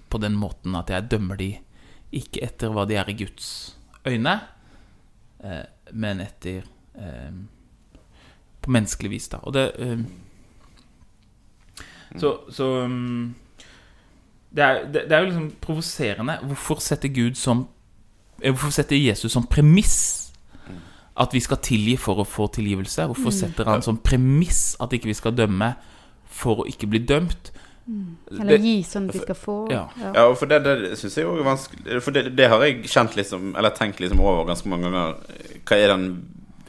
på 0.07 0.21
den 0.23 0.37
måten 0.39 0.77
at 0.79 0.93
jeg 0.93 1.09
dømmer 1.11 1.39
de 1.39 1.51
ikke 2.15 2.45
etter 2.45 2.71
hva 2.71 2.85
de 2.87 2.95
er 2.95 3.09
i 3.11 3.17
Guds 3.19 3.49
øyne, 4.07 4.37
eh, 5.43 5.65
men 5.91 6.23
etter 6.23 6.63
På 8.61 8.71
menneskelig 8.71 9.09
vis, 9.11 9.27
da. 9.31 9.37
Og 9.43 9.53
det 9.53 9.71
eh, 9.79 9.97
Så, 12.17 12.37
så 12.51 12.63
um, 12.83 13.35
det, 14.55 14.63
er, 14.63 14.85
det, 14.93 15.01
det 15.09 15.11
er 15.11 15.19
jo 15.19 15.25
liksom 15.25 15.51
provoserende. 15.61 16.37
Hvorfor 16.43 16.79
setter 16.81 17.09
Gud 17.13 17.35
som 17.35 17.67
eh, 18.41 18.51
Hvorfor 18.51 18.71
setter 18.71 18.95
Jesus 18.95 19.31
som 19.31 19.43
premiss 19.47 20.23
at 21.17 21.33
vi 21.33 21.39
skal 21.41 21.57
tilgi 21.65 21.95
for 21.97 22.19
å 22.21 22.25
få 22.29 22.45
tilgivelse? 22.53 23.05
Hvorfor 23.09 23.33
setter 23.33 23.65
han 23.65 23.81
som 23.81 23.97
premiss 23.97 24.75
at 24.79 24.91
ikke 24.93 25.09
vi 25.09 25.15
skal 25.17 25.33
dømme 25.33 25.71
for 26.29 26.61
å 26.61 26.67
ikke 26.69 26.87
bli 26.91 26.99
dømt? 27.09 27.51
Eller 28.31 28.57
Det- 28.57 28.61
gi 28.61 28.83
sånn 28.83 29.07
at 29.09 29.15
vi 29.15 29.19
skal 29.23 29.35
få. 29.35 29.55
Ja. 29.71 29.87
Ja, 30.03 30.25
og 30.27 30.37
for 30.37 30.45
det, 30.45 30.59
det 30.63 30.97
syns 30.99 31.15
jeg 31.17 31.25
òg 31.25 31.39
er 31.39 31.47
vanskelig 31.47 32.01
For 32.03 32.11
det, 32.11 32.35
det 32.37 32.49
har 32.51 32.61
jeg 32.65 32.83
kjent 32.83 33.15
liksom 33.15 33.55
Eller 33.55 33.69
tenkt 33.69 33.99
liksom 34.03 34.19
over 34.19 34.43
ganske 34.45 34.67
mange 34.69 34.83
ganger. 34.91 35.15
Hva 35.65 35.77
er 35.77 35.87
det 35.87 35.95
han 35.95 36.07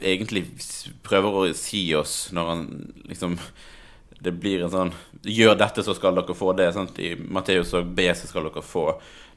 egentlig 0.01 0.45
prøver 1.05 1.39
å 1.39 1.47
si 1.57 1.83
oss 1.97 2.29
når 2.35 2.53
han 2.53 2.63
liksom 3.09 3.37
Det 4.19 4.33
blir 4.35 4.65
en 4.65 4.71
sånn 4.71 4.93
Gjør 5.23 5.55
dette, 5.59 5.83
så 5.83 5.93
skal 5.95 6.15
dere 6.15 6.35
få 6.35 6.53
det. 6.55 6.69
Sant? 6.75 6.99
I 6.99 7.13
Matteus 7.15 7.73
og 7.75 7.87
B, 7.95 8.05
så 8.15 8.27
skal 8.27 8.47
dere 8.47 8.63
få. 8.63 8.85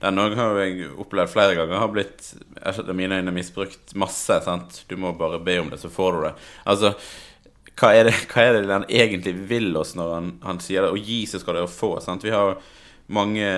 Den 0.02 0.18
òg 0.18 0.34
har 0.38 0.58
jeg 0.62 0.88
opplevd 0.98 1.30
flere 1.30 1.56
ganger. 1.58 1.78
Har 1.78 1.90
blitt 1.90 2.32
skjønner, 2.58 2.96
mine 2.98 3.18
øyne 3.18 3.34
misbrukt 3.34 3.94
masse. 3.98 4.38
Sant? 4.46 4.80
Du 4.90 4.96
må 4.98 5.10
bare 5.18 5.40
be 5.42 5.56
om 5.62 5.70
det, 5.70 5.80
så 5.82 5.90
får 5.90 6.14
du 6.14 6.20
det. 6.26 6.32
Altså 6.70 6.92
hva 7.78 7.90
er, 7.96 8.06
det, 8.06 8.14
hva 8.30 8.44
er 8.44 8.58
det 8.58 8.70
han 8.70 8.86
egentlig 8.90 9.32
vil 9.48 9.72
oss 9.80 9.94
når 9.98 10.14
han, 10.14 10.30
han 10.44 10.60
sier 10.62 10.84
det? 10.84 10.92
Å 10.92 11.00
gi, 11.00 11.22
så 11.26 11.40
skal 11.42 11.58
dere 11.58 11.70
få. 11.70 11.94
Sant? 12.04 12.26
Vi 12.26 12.34
har 12.34 12.58
mange 13.12 13.48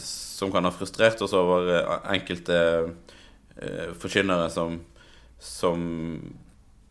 som 0.00 0.52
kan 0.52 0.64
ha 0.64 0.72
frustrert 0.74 1.20
oss 1.22 1.34
over 1.36 1.68
eh, 1.76 1.94
enkelte 2.14 2.58
uh, 2.88 3.90
forkynnere 4.00 4.48
som, 4.52 4.78
som 5.44 5.80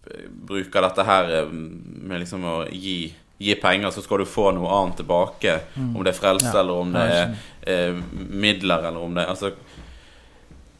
eh, 0.07 0.25
bruker 0.29 0.81
dette 0.85 1.05
her 1.07 1.29
eh, 1.41 1.51
med 1.53 2.21
liksom 2.23 2.43
å 2.45 2.55
gi, 2.71 3.13
gi 3.43 3.55
penger, 3.59 3.91
så 3.95 4.03
skal 4.05 4.21
du 4.23 4.25
få 4.29 4.51
noe 4.55 4.69
annet 4.79 4.99
tilbake. 5.01 5.57
Om 5.79 6.01
det 6.03 6.13
er 6.13 6.19
frelse, 6.19 6.51
Ja. 6.53 6.59
eller 6.61 6.73
om 6.85 6.91
det 6.93 7.05
er 7.11 7.35
eh, 7.67 8.01
midler, 8.29 8.85
eller 8.89 8.99
om 9.03 9.13
det 9.17 9.25
Altså 9.31 9.53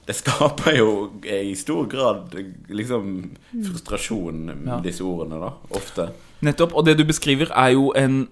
det 0.06 0.18
skaper 0.18 0.76
jo 0.76 0.88
i 1.24 1.54
stor 1.56 1.86
grad 1.88 2.34
liksom 2.68 3.12
frustrasjon, 3.54 4.42
Ja. 4.68 4.80
disse 4.84 5.02
ordene, 5.08 5.40
da. 5.40 5.54
Ofte. 5.80 6.10
Nettopp. 6.44 6.74
Og 6.76 6.84
det 6.86 6.98
du 7.00 7.06
beskriver, 7.08 7.48
er 7.56 7.70
jo 7.72 7.94
en, 7.96 8.28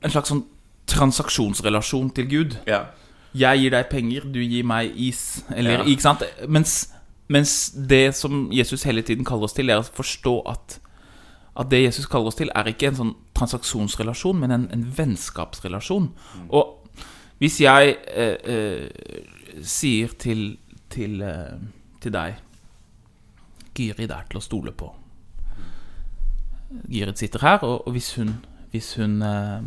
en 0.00 0.10
slags 0.14 0.30
sånn 0.32 0.44
transaksjonsrelasjon 0.88 2.10
til 2.16 2.28
Gud. 2.30 2.56
Ja. 2.66 2.86
Jeg 3.36 3.60
gir 3.60 3.74
deg 3.74 3.90
penger, 3.90 4.24
du 4.32 4.40
gir 4.40 4.64
meg 4.64 4.94
is. 4.96 5.42
Eller, 5.52 5.84
ikke 5.84 6.00
sant? 6.06 6.22
Mens, 6.48 6.78
mens 7.32 7.70
det 7.74 8.14
som 8.14 8.46
Jesus 8.54 8.86
hele 8.86 9.02
tiden 9.02 9.26
kaller 9.26 9.48
oss 9.48 9.56
til, 9.56 9.70
er 9.70 9.82
å 9.82 9.86
forstå 9.86 10.34
at, 10.50 10.78
at 11.58 11.70
det 11.70 11.82
Jesus 11.82 12.06
kaller 12.10 12.30
oss 12.30 12.38
til, 12.38 12.52
er 12.54 12.70
ikke 12.70 12.92
en 12.92 13.00
sånn 13.00 13.14
transaksjonsrelasjon, 13.36 14.38
men 14.40 14.54
en, 14.54 14.68
en 14.72 14.84
vennskapsrelasjon. 14.96 16.10
Og 16.54 17.00
hvis 17.42 17.60
jeg 17.60 17.96
eh, 18.14 18.36
eh, 18.46 19.62
sier 19.66 20.14
til, 20.20 20.48
til, 20.92 21.20
eh, 21.22 21.56
til 22.02 22.14
deg 22.14 22.42
Gyrid 23.76 24.12
er 24.12 24.28
til 24.30 24.40
å 24.40 24.44
stole 24.44 24.72
på. 24.72 24.88
Gyrid 26.88 27.20
sitter 27.20 27.44
her, 27.44 27.64
og, 27.66 27.86
og 27.86 27.96
hvis 27.96 28.14
hun, 28.18 28.32
hvis 28.72 28.94
hun 29.00 29.20
eh, 29.24 29.66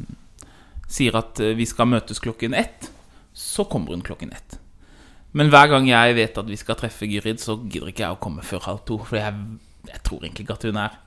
sier 0.90 1.18
at 1.20 1.40
eh, 1.44 1.56
vi 1.58 1.68
skal 1.70 1.90
møtes 1.92 2.22
klokken 2.24 2.58
ett, 2.58 2.90
så 3.34 3.68
kommer 3.70 3.94
hun 3.94 4.06
klokken 4.06 4.34
ett. 4.36 4.59
Men 5.38 5.52
hver 5.54 5.70
gang 5.70 5.86
jeg 5.90 6.16
vet 6.18 6.38
at 6.42 6.48
vi 6.50 6.58
skal 6.58 6.78
treffe 6.80 7.08
Gyrid, 7.10 7.42
så 7.42 7.60
gidder 7.62 7.92
ikke 7.92 8.06
jeg 8.06 8.16
å 8.16 8.22
komme 8.22 8.46
før 8.46 8.64
halv 8.66 8.82
to. 8.88 8.98
For 9.06 9.20
jeg, 9.20 9.36
jeg 9.92 10.02
tror 10.06 10.24
egentlig 10.24 10.48
ikke 10.48 10.58
at 10.58 10.68
hun 10.70 10.82
er 10.82 10.98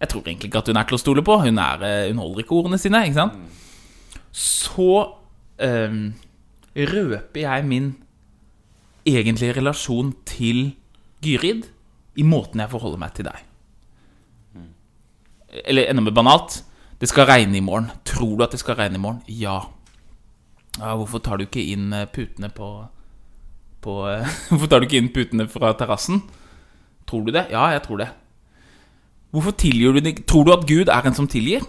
Jeg 0.00 0.10
tror 0.10 0.24
egentlig 0.26 0.48
ikke 0.50 0.60
at 0.60 0.68
hun 0.68 0.76
er 0.76 0.86
til 0.88 0.96
å 0.96 1.00
stole 1.00 1.22
på. 1.24 1.36
Hun, 1.44 1.58
er, 1.62 1.84
eh, 1.86 2.08
hun 2.10 2.20
holder 2.20 2.42
ikke 2.42 2.56
ordene 2.56 2.78
sine, 2.80 3.04
ikke 3.06 3.20
sant? 3.20 3.60
Så 4.34 4.88
um, 5.62 6.00
røper 6.74 7.40
jeg 7.40 7.66
min 7.68 7.92
egentlige 9.06 9.54
relasjon 9.60 10.10
til 10.26 10.74
Gyrid 11.24 11.68
i 12.18 12.26
måten 12.26 12.60
jeg 12.60 12.72
forholder 12.72 13.00
meg 13.00 13.14
til 13.16 13.28
deg. 13.28 13.44
Eller 15.62 15.90
enda 15.90 16.02
mer 16.02 16.16
banalt. 16.16 16.64
Det 16.98 17.08
skal 17.10 17.28
regne 17.28 17.58
i 17.58 17.64
morgen. 17.64 17.90
Tror 18.06 18.36
du 18.38 18.44
at 18.44 18.54
det 18.54 18.60
skal 18.62 18.78
regne 18.78 18.98
i 18.98 19.02
morgen? 19.02 19.22
Ja. 19.28 19.60
ja 20.78 20.94
hvorfor 20.98 21.22
tar 21.22 21.38
du 21.38 21.46
ikke 21.46 21.62
inn 21.62 21.92
eh, 21.94 22.08
putene 22.10 22.50
på, 22.54 22.70
på 23.84 23.98
eh, 24.10 24.24
Hvorfor 24.50 24.70
tar 24.72 24.80
du 24.82 24.88
ikke 24.88 25.00
inn 25.02 25.12
putene 25.14 25.46
fra 25.52 25.74
terrassen? 25.78 26.22
Tror 27.08 27.26
du 27.26 27.32
det? 27.36 27.46
Ja, 27.52 27.66
jeg 27.74 27.82
tror 27.84 28.00
det. 28.00 28.08
Hvorfor 29.34 29.54
tilgir 29.60 29.92
du 29.92 30.00
det? 30.00 30.14
Tror 30.30 30.46
du 30.48 30.52
at 30.54 30.64
Gud 30.68 30.88
er 30.88 31.06
en 31.10 31.16
som 31.16 31.28
tilgir? 31.28 31.64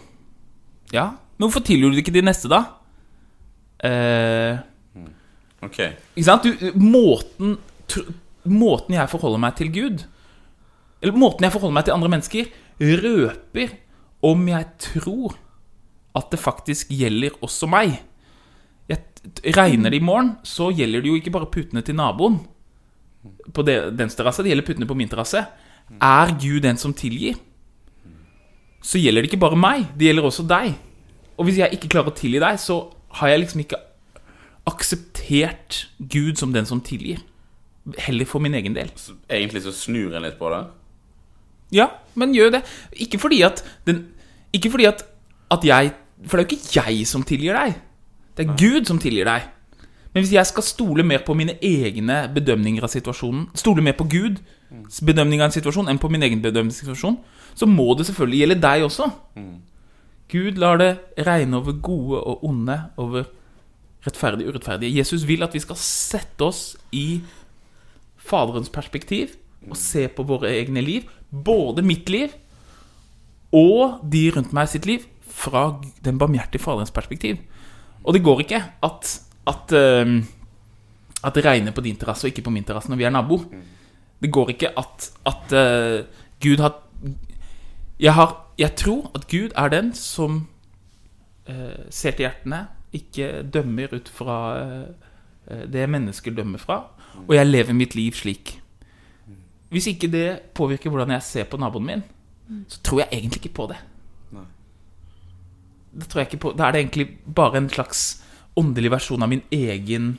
Ja. 0.93 1.09
Men 1.35 1.47
hvorfor 1.49 1.63
tilgir 1.65 1.89
du 1.91 1.97
det 1.97 2.05
ikke 2.05 2.13
de 2.15 2.23
neste, 2.23 2.47
da? 2.51 2.63
eh, 3.83 4.57
Ok. 5.65 5.79
Ikke 6.15 6.25
sant? 6.27 6.45
Du, 6.45 6.67
måten, 6.77 7.55
måten 8.45 8.93
jeg 8.95 9.09
forholder 9.09 9.41
meg 9.41 9.55
til 9.57 9.71
Gud 9.73 10.03
Eller 11.01 11.17
måten 11.17 11.43
jeg 11.47 11.53
forholder 11.55 11.73
meg 11.79 11.87
til 11.87 11.95
andre 11.95 12.11
mennesker, 12.13 12.51
røper 12.79 13.73
om 14.25 14.45
jeg 14.49 14.65
tror 14.81 15.35
at 16.15 16.29
det 16.31 16.39
faktisk 16.39 16.93
gjelder 16.95 17.33
også 17.43 17.67
meg. 17.67 17.97
Regner 19.55 19.89
det 19.93 19.99
i 19.99 20.05
morgen, 20.05 20.35
så 20.45 20.69
gjelder 20.75 21.01
det 21.01 21.09
jo 21.11 21.17
ikke 21.19 21.33
bare 21.33 21.49
putene 21.51 21.81
til 21.85 21.97
naboen 21.97 22.39
på 23.53 23.63
dens 23.65 24.15
terrasse, 24.17 24.43
det 24.43 24.51
gjelder 24.51 24.67
putene 24.67 24.87
på 24.89 24.97
min 24.97 25.09
terrasse. 25.09 25.41
Er 26.01 26.33
Gud 26.41 26.61
den 26.65 26.77
som 26.81 26.93
tilgir, 26.97 27.37
så 28.85 29.01
gjelder 29.01 29.25
det 29.25 29.31
ikke 29.31 29.41
bare 29.41 29.57
meg, 29.57 29.87
det 29.97 30.09
gjelder 30.09 30.27
også 30.29 30.45
deg. 30.49 30.75
Og 31.35 31.47
hvis 31.47 31.59
jeg 31.61 31.73
ikke 31.73 31.89
klarer 31.95 32.13
å 32.13 32.17
tilgi 32.17 32.41
deg, 32.41 32.59
så 32.61 32.79
har 33.17 33.31
jeg 33.31 33.41
liksom 33.41 33.63
ikke 33.65 33.81
akseptert 34.69 35.85
Gud 35.99 36.37
som 36.39 36.53
den 36.53 36.67
som 36.69 36.81
tilgir. 36.85 37.21
Heller 38.01 38.25
for 38.29 38.41
min 38.41 38.55
egen 38.57 38.75
del. 38.77 38.89
Så 38.97 39.13
egentlig 39.29 39.63
så 39.65 39.73
snur 39.75 40.15
en 40.15 40.25
litt 40.25 40.39
på 40.39 40.49
det. 40.53 40.63
Ja, 41.75 41.89
men 42.17 42.33
gjør 42.33 42.55
det. 42.57 42.63
Ikke 43.05 43.19
fordi 43.21 43.41
at 43.45 43.63
den, 43.85 44.07
Ikke 44.53 44.71
fordi 44.71 44.85
at, 44.85 45.01
at 45.51 45.65
jeg 45.65 45.91
For 46.29 46.37
det 46.37 46.45
er 46.45 46.47
jo 46.47 46.55
ikke 46.55 46.79
jeg 46.79 47.07
som 47.09 47.23
tilgir 47.27 47.57
deg. 47.57 47.75
Det 48.35 48.45
er 48.45 48.57
Gud 48.59 48.89
som 48.89 48.99
tilgir 49.01 49.27
deg. 49.29 49.51
Men 50.15 50.23
hvis 50.23 50.33
jeg 50.35 50.47
skal 50.47 50.63
stole 50.63 51.03
mer 51.03 51.25
på 51.27 51.35
mine 51.35 51.57
egne 51.63 52.21
bedømninger 52.31 52.83
av 52.87 52.91
situasjonen, 52.91 53.49
stole 53.55 53.83
mer 53.83 53.97
på 53.99 54.07
Guds 54.11 55.01
bedømning 55.03 55.41
av 55.41 55.49
en 55.49 55.55
situasjon 55.55 55.89
enn 55.91 55.99
på 55.99 56.11
min 56.11 56.23
egen 56.23 56.43
bedømning 56.43 56.71
av 56.71 56.95
en 56.95 57.17
så 57.55 57.67
må 57.67 57.93
det 57.95 58.05
selvfølgelig 58.07 58.39
gjelde 58.41 58.61
deg 58.63 58.83
også. 58.83 59.09
Gud 60.31 60.59
lar 60.59 60.79
det 60.79 60.91
regne 61.27 61.59
over 61.59 61.75
gode 61.83 62.19
og 62.19 62.45
onde, 62.47 62.77
over 62.97 63.27
rettferdige 64.05 64.49
og 64.49 64.55
urettferdige. 64.55 64.97
Jesus 64.97 65.27
vil 65.27 65.43
at 65.43 65.53
vi 65.53 65.61
skal 65.63 65.79
sette 65.79 66.47
oss 66.47 66.77
i 66.91 67.21
Faderens 68.15 68.71
perspektiv 68.73 69.35
og 69.69 69.77
se 69.77 70.07
på 70.07 70.23
våre 70.25 70.51
egne 70.55 70.81
liv, 70.81 71.09
både 71.29 71.83
mitt 71.85 72.09
liv 72.09 72.33
og 73.55 74.01
de 74.11 74.27
rundt 74.35 74.55
meg 74.55 74.69
sitt 74.71 74.87
liv, 74.89 75.05
fra 75.35 75.81
den 76.03 76.17
barmhjertige 76.19 76.63
Faderens 76.63 76.93
perspektiv. 76.95 77.37
Og 78.05 78.13
det 78.13 78.23
går 78.23 78.45
ikke 78.45 78.61
at, 78.85 79.11
at, 79.49 79.73
eh, 79.73 80.15
at 81.25 81.37
det 81.37 81.45
regner 81.45 81.73
på 81.75 81.83
din 81.85 81.97
terrasse 81.97 82.27
og 82.27 82.33
ikke 82.33 82.45
på 82.45 82.53
min 82.53 82.63
terrasse 82.63 82.91
når 82.91 83.01
vi 83.01 83.07
er 83.07 83.13
naboer. 83.13 83.47
Det 84.21 84.31
går 84.31 84.53
ikke 84.55 84.71
at, 84.79 85.09
at 85.25 85.55
eh, 85.57 86.05
Gud 86.41 86.61
har 86.63 86.81
jeg, 87.99 88.13
har 88.13 88.51
jeg 88.57 88.75
tror 88.75 89.11
at 89.15 89.27
Gud 89.31 89.55
er 89.55 89.71
den 89.71 89.93
som 89.93 90.47
eh, 91.47 91.87
ser 91.89 92.15
til 92.15 92.27
hjertene, 92.27 92.65
ikke 92.95 93.43
dømmer 93.53 93.95
ut 93.95 94.09
fra 94.11 94.37
eh, 94.59 95.65
det 95.71 95.87
mennesket 95.89 96.37
dømmer 96.37 96.61
fra. 96.61 96.81
Og 97.27 97.35
jeg 97.35 97.47
lever 97.47 97.73
mitt 97.73 97.95
liv 97.95 98.15
slik. 98.15 98.59
Hvis 99.71 99.87
ikke 99.87 100.11
det 100.11 100.27
påvirker 100.55 100.89
hvordan 100.89 101.15
jeg 101.15 101.23
ser 101.23 101.47
på 101.49 101.57
naboen 101.57 101.87
min, 101.87 102.03
så 102.67 102.79
tror 102.83 103.03
jeg 103.03 103.09
egentlig 103.11 103.41
ikke 103.43 103.55
på 103.55 103.67
det. 103.71 103.77
Det 105.95 106.09
tror 106.11 106.21
jeg 106.21 106.31
ikke 106.31 106.43
på. 106.43 106.53
Da 106.57 106.67
er 106.67 106.75
det 106.75 106.81
egentlig 106.83 107.07
bare 107.35 107.61
en 107.61 107.71
slags 107.71 108.05
åndelig 108.59 108.91
versjon 108.91 109.23
av 109.23 109.31
min 109.31 109.43
egen 109.51 110.15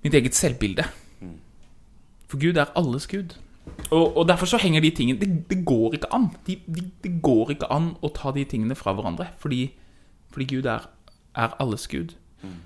Mitt 0.00 0.14
eget 0.16 0.32
selvbilde. 0.32 0.86
For 2.30 2.40
Gud 2.40 2.56
er 2.56 2.70
alles 2.78 3.04
Gud. 3.10 3.34
Og, 3.90 4.16
og 4.16 4.28
derfor 4.28 4.48
så 4.48 4.58
henger 4.58 4.80
de 4.80 4.90
tingene 4.90 5.20
Det, 5.20 5.28
det 5.50 5.58
går 5.66 5.98
ikke 5.98 6.08
an. 6.14 6.30
De, 6.46 6.56
de, 6.66 6.86
det 7.04 7.12
går 7.22 7.52
ikke 7.54 7.68
an 7.72 7.92
å 8.00 8.08
ta 8.14 8.32
de 8.32 8.46
tingene 8.48 8.76
fra 8.78 8.94
hverandre. 8.96 9.28
Fordi, 9.42 9.66
fordi 10.32 10.46
Gud 10.54 10.68
er, 10.70 10.86
er 11.36 11.56
alles 11.60 11.86
Gud. 11.90 12.16
Mm. 12.40 12.60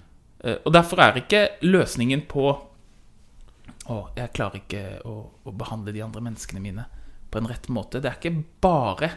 og 0.64 0.70
derfor 0.70 1.00
er 1.02 1.16
ikke 1.18 1.48
løsningen 1.66 2.20
på 2.30 2.44
Å, 3.90 3.96
jeg 4.14 4.30
klarer 4.36 4.60
ikke 4.60 4.82
å, 5.04 5.14
å 5.44 5.52
behandle 5.52 5.92
de 5.92 6.04
andre 6.04 6.22
menneskene 6.22 6.62
mine 6.62 6.84
på 7.28 7.40
en 7.40 7.48
rett 7.50 7.66
måte. 7.68 8.00
Det 8.00 8.08
er 8.08 8.20
ikke 8.20 8.44
bare 8.62 9.10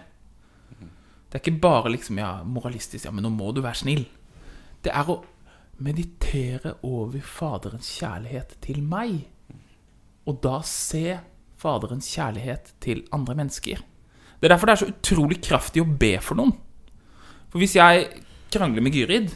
Det 1.28 1.38
er 1.38 1.44
ikke 1.44 1.62
bare 1.62 1.92
liksom, 1.92 2.20
ja, 2.22 2.32
moralistisk 2.44 3.06
Ja, 3.06 3.12
men 3.12 3.26
nå 3.26 3.32
må 3.34 3.52
du 3.52 3.62
være 3.62 3.82
snill. 3.82 4.06
Det 4.84 4.94
er 4.96 5.10
å 5.12 5.20
meditere 5.84 6.78
over 6.88 7.22
Faderens 7.22 7.90
kjærlighet 8.00 8.56
til 8.64 8.80
meg. 8.86 9.28
Og 10.28 10.40
da 10.44 10.62
se 10.66 11.20
Faderens 11.60 12.08
kjærlighet 12.14 12.74
til 12.84 13.04
andre 13.16 13.36
mennesker. 13.38 13.84
Det 14.38 14.48
er 14.48 14.54
derfor 14.54 14.70
det 14.70 14.78
er 14.78 14.84
så 14.84 14.92
utrolig 14.94 15.42
kraftig 15.44 15.84
å 15.84 15.90
be 15.90 16.16
for 16.22 16.40
noen. 16.40 16.54
For 17.52 17.62
hvis 17.62 17.78
jeg 17.78 18.08
krangler 18.54 18.86
med 18.86 18.96
Gyrid, 18.96 19.32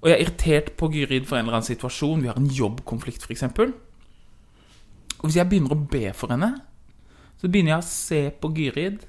og 0.00 0.08
jeg 0.08 0.16
er 0.16 0.24
irritert 0.24 0.74
på 0.80 0.88
Gyrid 0.92 1.28
for 1.28 1.36
en 1.36 1.46
eller 1.46 1.60
annen 1.60 1.68
situasjon, 1.68 2.22
vi 2.24 2.30
har 2.30 2.38
en 2.40 2.50
jobbkonflikt 2.50 3.26
f.eks., 3.26 3.46
og 5.20 5.28
hvis 5.28 5.36
jeg 5.36 5.50
begynner 5.50 5.74
å 5.74 5.84
be 5.92 6.12
for 6.16 6.32
henne, 6.32 6.54
så 7.40 7.48
begynner 7.48 7.74
jeg 7.74 7.82
å 7.82 7.88
se 7.88 8.20
på 8.40 8.50
Gyrid. 8.56 9.02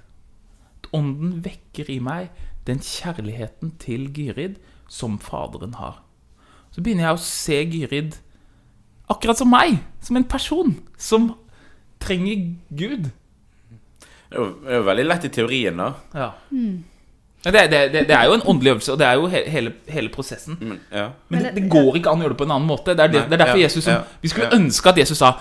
Ånden 0.93 1.39
vekker 1.45 1.89
i 1.91 1.99
meg 2.03 2.29
den 2.67 2.81
kjærligheten 2.83 3.75
til 3.81 4.09
Gyrid 4.13 4.59
som 4.91 5.17
Faderen 5.19 5.77
har. 5.79 6.01
Så 6.71 6.83
begynner 6.83 7.09
jeg 7.09 7.17
å 7.17 7.23
se 7.25 7.57
Gyrid 7.73 8.19
akkurat 9.11 9.39
som 9.39 9.51
meg, 9.51 9.79
som 10.03 10.19
en 10.19 10.27
person 10.27 10.75
som 10.99 11.33
trenger 12.01 12.53
Gud. 12.69 13.09
Det 14.31 14.37
er 14.37 14.39
jo, 14.39 14.47
det 14.63 14.71
er 14.71 14.79
jo 14.79 14.87
veldig 14.87 15.05
lett 15.09 15.27
i 15.27 15.33
teorien, 15.35 15.81
da. 15.81 15.91
Ja. 16.15 16.29
Det, 17.41 17.51
det, 17.51 17.79
det, 17.91 18.03
det 18.07 18.15
er 18.15 18.29
jo 18.29 18.35
en 18.37 18.43
åndelig 18.53 18.71
øvelse, 18.75 18.93
og 18.93 18.99
det 19.01 19.07
er 19.07 19.17
jo 19.17 19.27
he, 19.27 19.41
hele, 19.49 19.73
hele 19.89 20.09
prosessen. 20.13 20.57
Men, 20.61 20.79
ja. 20.93 21.07
Men 21.33 21.47
det, 21.55 21.65
går 21.73 21.97
ikke 21.97 22.13
an 22.13 22.21
å 22.21 22.27
gjøre 22.27 22.35
det 22.35 22.39
på 22.39 22.47
en 22.47 22.53
annen 22.55 22.69
måte. 22.69 22.93
Det 22.93 23.03
er, 23.03 23.11
det, 23.11 23.23
Nei, 23.23 23.29
det 23.31 23.35
er 23.35 23.43
derfor 23.43 23.59
ja, 23.59 23.65
Jesus 23.65 23.87
som, 23.87 24.07
Vi 24.21 24.31
skulle 24.31 24.49
ønske 24.55 24.93
at 24.93 25.01
Jesus 25.01 25.19
sa 25.19 25.33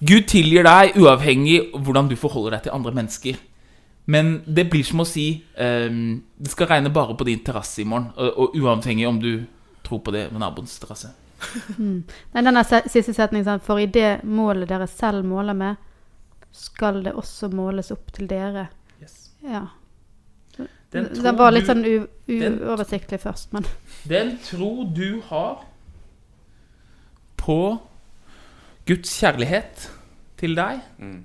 Gud 0.00 0.26
tilgir 0.32 0.66
deg 0.66 0.96
uavhengig 0.98 1.58
av 1.68 1.84
hvordan 1.84 2.08
du 2.08 2.16
forholder 2.18 2.56
deg 2.56 2.66
til 2.66 2.74
andre 2.78 2.94
mennesker. 2.96 3.42
Men 4.06 4.42
det 4.46 4.64
blir 4.70 4.82
som 4.84 5.00
å 5.00 5.04
si 5.06 5.44
um, 5.58 6.22
Det 6.38 6.50
skal 6.50 6.66
regne 6.66 6.90
bare 6.90 7.14
på 7.14 7.24
din 7.28 7.38
terrasse 7.46 7.82
i 7.82 7.84
morgen, 7.86 8.08
og, 8.16 8.32
og 8.38 8.56
uavhengig 8.58 9.06
om 9.08 9.20
du 9.22 9.44
tror 9.86 10.00
på 10.02 10.10
det 10.14 10.24
ved 10.32 10.40
naboens 10.42 10.78
terrasse. 10.82 11.12
Nei, 11.78 12.42
denne 12.42 12.62
siste 12.64 13.14
setningen, 13.14 13.60
for 13.62 13.78
i 13.82 13.86
det 13.90 14.20
målet 14.24 14.68
dere 14.70 14.86
selv 14.90 15.24
måler 15.26 15.54
med, 15.58 15.76
skal 16.52 17.00
det 17.02 17.14
også 17.18 17.48
måles 17.54 17.90
opp 17.94 18.12
til 18.14 18.28
dere. 18.30 18.68
Ja. 19.42 19.64
Den 20.92 21.08
var 21.38 21.50
litt 21.50 21.66
sånn 21.66 21.82
u 21.86 22.06
den- 22.28 22.58
uoversiktlig 22.62 23.18
først, 23.22 23.52
men 23.52 23.64
Den 24.06 24.36
tro 24.44 24.84
du 24.84 25.20
har 25.30 25.64
på 27.40 27.78
Guds 28.86 29.14
kjærlighet 29.20 29.88
til 30.38 30.54
deg, 30.58 30.80
Mm. 30.98 31.24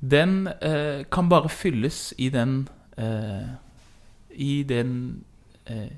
Den 0.00 0.46
eh, 0.60 1.02
kan 1.12 1.28
bare 1.28 1.48
fylles 1.52 2.14
i 2.18 2.30
den 2.32 2.68
eh, 2.96 3.50
I 4.36 4.62
den 4.64 5.24
eh, 5.66 5.90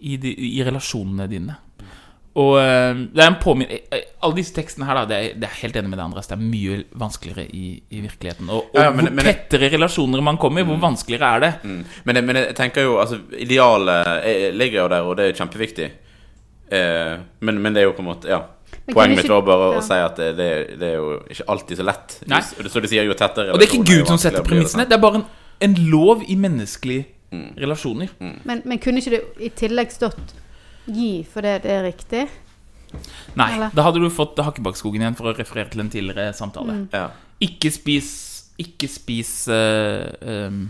i, 0.00 0.16
de, 0.16 0.32
I 0.34 0.62
relasjonene 0.66 1.26
dine. 1.30 1.56
Og 2.38 2.54
eh, 2.62 2.94
det 3.12 3.20
er 3.20 3.28
en 3.28 3.36
påminn 3.42 3.68
eh, 3.70 4.06
Alle 4.24 4.38
disse 4.38 4.54
tekstene 4.56 4.86
her, 4.88 4.96
da, 5.02 5.04
det 5.10 5.16
er, 5.18 5.34
det 5.42 5.48
er 5.50 5.58
helt 5.60 5.76
enig 5.76 5.90
med 5.92 5.98
det 6.00 6.04
andre. 6.06 6.22
Det 6.24 6.36
er 6.38 6.40
mye 6.42 6.78
vanskeligere 7.02 7.44
i, 7.54 7.66
i 7.92 8.00
virkeligheten. 8.06 8.48
Og, 8.50 8.70
og 8.72 8.78
Ja, 8.80 8.90
men- 8.90 9.06
hvor 9.10 9.16
men- 9.18 9.26
tettere 9.28 9.68
relasjoner 9.74 10.22
man 10.24 10.38
kommer, 10.40 10.64
hvor 10.64 10.80
vanskeligere 10.80 11.34
er 11.36 11.40
det. 11.44 11.52
Mm. 11.64 11.82
Men, 12.04 12.16
jeg- 12.16 12.24
men 12.30 12.36
jeg 12.40 12.56
tenker 12.56 12.82
jo 12.88 12.96
altså, 13.02 13.20
Idealet 13.38 14.08
eh, 14.24 14.48
ligger 14.54 14.80
jo 14.84 14.88
der, 14.94 15.02
og 15.10 15.16
det 15.20 15.28
er 15.28 15.38
kjempeviktig. 15.42 15.90
Eh, 16.72 17.14
men, 17.40 17.58
men 17.62 17.74
det 17.74 17.82
er 17.82 17.90
jo 17.90 17.96
på 17.98 18.02
en 18.06 18.10
måte 18.14 18.28
Ja. 18.32 18.40
Poenget 18.90 19.22
mitt 19.22 19.30
var 19.30 19.44
bare 19.46 19.70
ja. 19.70 19.78
å 19.78 19.82
si 19.86 19.98
at 20.02 20.16
det, 20.18 20.28
det, 20.38 20.48
det 20.80 20.88
er 20.88 20.96
jo 20.98 21.10
ikke 21.30 21.44
alltid 21.54 21.78
så 21.78 21.86
lett. 21.86 22.16
Nei. 22.30 22.42
Så 22.42 22.82
du 22.82 22.88
sier 22.90 23.06
jo 23.06 23.14
tettere 23.18 23.54
Og 23.54 23.60
det 23.60 23.68
er 23.68 23.76
ikke 23.76 23.86
Gud 23.92 24.10
som 24.10 24.18
setter 24.18 24.42
premissene. 24.46 24.88
Det 24.90 24.96
er 24.96 25.02
bare 25.02 25.20
en, 25.22 25.26
en 25.68 25.76
lov 25.92 26.24
i 26.26 26.36
menneskelige 26.38 27.06
relasjoner. 27.62 28.10
Men, 28.20 28.62
men 28.64 28.80
kunne 28.82 29.00
ikke 29.00 29.14
det 29.14 29.22
i 29.40 29.52
tillegg 29.56 29.92
stått 29.94 30.34
'gi', 30.86 31.22
for 31.30 31.46
det, 31.46 31.62
det 31.64 31.70
er 31.72 31.84
riktig? 31.86 32.26
Nei, 33.38 33.54
Eller? 33.54 33.72
da 33.72 33.86
hadde 33.86 34.02
du 34.02 34.10
fått 34.12 34.40
Hakkebakkeskogen 34.42 35.00
igjen 35.00 35.16
for 35.16 35.30
å 35.30 35.36
referere 35.36 35.70
til 35.72 35.80
en 35.84 35.90
tidligere 35.92 36.34
samtale. 36.36 36.82
Ja. 36.92 37.08
Ikke 37.42 37.72
spis 37.72 38.10
Ikke 38.60 38.86
spis 38.90 39.30
uh, 39.48 40.12
um, 40.20 40.66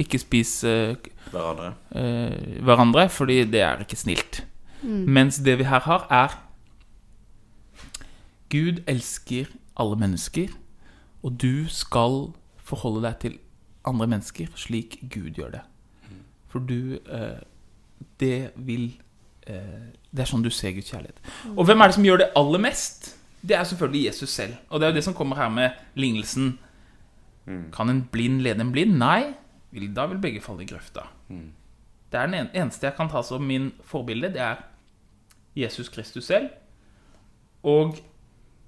Ikke 0.00 0.16
spis 0.18 0.62
uh, 0.64 0.96
Hverandre. 1.28 1.74
Uh, 1.92 2.62
hverandre, 2.64 3.08
fordi 3.12 3.42
det 3.44 3.60
er 3.60 3.82
ikke 3.84 3.98
snilt. 4.00 4.40
Mens 4.80 5.42
det 5.44 5.58
vi 5.60 5.66
her 5.68 5.82
har, 5.84 6.06
er 6.08 6.38
Gud 8.50 8.82
elsker 8.86 9.50
alle 9.78 9.96
mennesker, 10.00 10.52
og 11.22 11.40
du 11.42 11.68
skal 11.68 12.30
forholde 12.64 13.02
deg 13.04 13.18
til 13.20 13.38
andre 13.88 14.06
mennesker 14.06 14.52
slik 14.56 14.98
Gud 15.12 15.36
gjør 15.36 15.58
det. 15.58 15.64
For 16.48 16.64
du 16.64 16.96
eh, 16.96 17.40
Det 18.20 18.50
vil 18.56 18.86
eh, 19.46 19.92
Det 20.10 20.24
er 20.24 20.28
sånn 20.28 20.44
du 20.44 20.50
ser 20.50 20.72
Guds 20.72 20.88
kjærlighet. 20.90 21.20
Og 21.56 21.66
hvem 21.68 21.80
er 21.80 21.90
det 21.90 21.96
som 21.98 22.06
gjør 22.06 22.22
det 22.22 22.30
aller 22.36 22.62
mest? 22.62 23.10
Det 23.42 23.56
er 23.56 23.64
selvfølgelig 23.68 24.04
Jesus 24.06 24.30
selv. 24.30 24.56
Og 24.68 24.80
det 24.80 24.86
er 24.86 24.90
jo 24.92 24.96
det 24.96 25.04
som 25.04 25.14
kommer 25.14 25.36
her 25.36 25.48
med 25.52 25.76
lignelsen. 25.94 26.58
Kan 27.72 27.88
en 27.88 28.02
blind 28.12 28.42
lede 28.44 28.60
en 28.60 28.72
blind? 28.72 28.96
Nei. 28.98 29.34
Da 29.94 30.06
vil 30.08 30.20
begge 30.20 30.40
falle 30.40 30.64
i 30.64 30.68
grøfta. 30.68 31.04
Det 31.28 32.18
er 32.18 32.26
den 32.26 32.48
eneste 32.56 32.88
jeg 32.88 32.96
kan 32.96 33.10
ta 33.12 33.22
som 33.22 33.44
min 33.44 33.70
forbilde. 33.84 34.32
Det 34.32 34.40
er 34.40 34.64
Jesus 35.56 35.88
Kristus 35.88 36.24
selv. 36.24 36.48
Og 37.62 37.96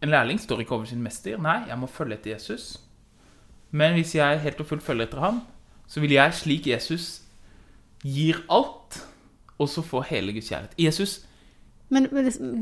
en 0.03 0.13
lærling 0.13 0.41
står 0.41 0.61
ikke 0.61 0.75
over 0.75 0.85
sin 0.85 1.03
mester. 1.03 1.39
Nei, 1.39 1.63
jeg 1.69 1.79
må 1.79 1.87
følge 1.87 2.17
etter 2.17 2.35
Jesus. 2.35 2.81
Men 3.71 3.93
hvis 3.99 4.15
jeg 4.15 4.41
helt 4.41 4.61
og 4.61 4.67
fullt 4.67 4.83
følger 4.83 5.07
etter 5.07 5.21
ham, 5.21 5.41
så 5.87 6.01
vil 6.01 6.15
jeg, 6.15 6.35
slik 6.35 6.67
Jesus 6.67 7.23
gir 8.03 8.41
alt, 8.51 9.01
og 9.59 9.69
så 9.69 9.83
få 9.85 10.01
hele 10.09 10.33
Guds 10.33 10.49
kjærlighet. 10.49 10.75
Jesus 10.79 11.27
Men 11.91 12.07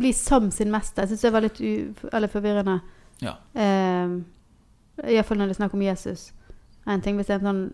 bli 0.01 0.13
som 0.13 0.51
sin 0.51 0.71
mester. 0.73 1.03
Jeg 1.03 1.09
syns 1.09 1.21
det 1.21 1.33
var 1.33 1.45
litt 1.45 2.33
forvirrende. 2.33 2.79
Ja. 3.21 3.35
Uh, 3.53 4.23
Iallfall 5.05 5.39
når 5.39 5.51
det 5.51 5.57
er 5.57 5.61
snakk 5.61 5.75
om 5.77 5.83
Jesus. 5.83 6.33
En 6.89 7.03
ting 7.05 7.17
hvis 7.17 7.29
det 7.29 7.37
er 7.37 7.43
en 7.43 7.51
sånn 7.51 7.65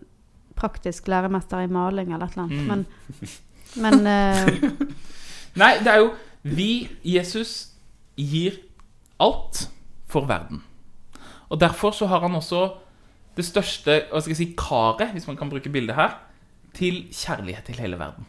praktisk 0.55 1.07
læremester 1.07 1.63
i 1.63 1.71
maling 1.71 2.11
eller 2.13 2.27
et 2.27 2.35
eller 2.35 2.43
annet. 2.43 2.59
Mm. 2.59 2.67
Men, 2.67 4.03
men 4.03 4.07
eh, 4.07 4.69
Nei, 5.61 5.71
det 5.83 5.91
er 5.91 6.03
jo 6.03 6.11
Vi, 6.43 6.87
Jesus, 7.03 7.71
gir 8.19 8.59
alt 9.19 9.67
for 10.07 10.27
verden. 10.29 10.63
Og 11.49 11.59
derfor 11.59 11.91
så 11.91 12.07
har 12.09 12.19
han 12.19 12.35
også 12.35 12.75
det 13.35 13.45
største 13.45 13.99
hva 14.09 14.21
skal 14.21 14.33
jeg 14.33 14.39
si, 14.39 14.47
karet, 14.57 15.11
hvis 15.13 15.27
man 15.27 15.37
kan 15.37 15.49
bruke 15.51 15.69
bildet 15.69 15.95
her, 15.97 16.17
til 16.75 17.05
kjærlighet 17.11 17.69
til 17.69 17.79
hele 17.79 17.99
verden. 17.99 18.27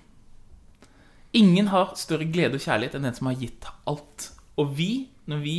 Ingen 1.32 1.68
har 1.68 1.94
større 1.98 2.28
glede 2.32 2.56
og 2.56 2.62
kjærlighet 2.62 2.94
enn 2.96 3.08
den 3.08 3.16
som 3.16 3.30
har 3.30 3.40
gitt 3.40 3.66
alt. 3.90 4.30
Og 4.56 4.76
vi, 4.78 5.08
når 5.26 5.42
vi 5.42 5.56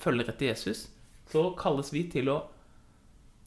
følger 0.00 0.32
etter 0.32 0.50
Jesus, 0.50 0.88
så 1.30 1.50
kalles 1.58 1.92
vi 1.94 2.06
til 2.10 2.30
å, 2.32 2.40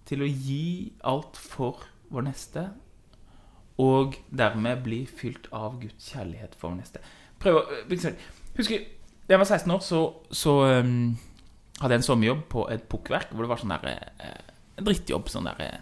til 0.07 0.23
å 0.23 0.29
gi 0.29 0.93
alt 1.09 1.39
for 1.39 1.83
vår 2.13 2.27
neste, 2.29 2.67
og 3.81 4.15
dermed 4.29 4.83
bli 4.85 5.01
fylt 5.09 5.49
av 5.51 5.79
Guds 5.81 6.11
kjærlighet 6.13 6.53
for 6.55 6.69
vår 6.69 6.79
neste. 6.83 7.01
Prøv 7.41 7.59
å 7.59 7.63
øh, 7.81 8.11
Husker 8.53 8.83
da 9.23 9.35
jeg 9.35 9.39
var 9.39 9.47
16 9.47 9.71
år, 9.71 9.79
så, 9.79 10.01
så 10.35 10.53
um, 10.83 11.15
hadde 11.79 11.95
jeg 11.95 12.01
en 12.01 12.05
sommerjobb 12.05 12.43
på 12.51 12.67
et 12.73 12.83
pukkverk 12.91 13.31
hvor 13.31 13.45
det 13.45 13.51
var 13.53 13.61
sånn 13.61 13.73
der 13.73 13.89
eh, 13.89 14.53
drittjobb. 14.83 15.31
Sånn 15.31 15.49
der 15.49 15.63
eh, 15.63 15.81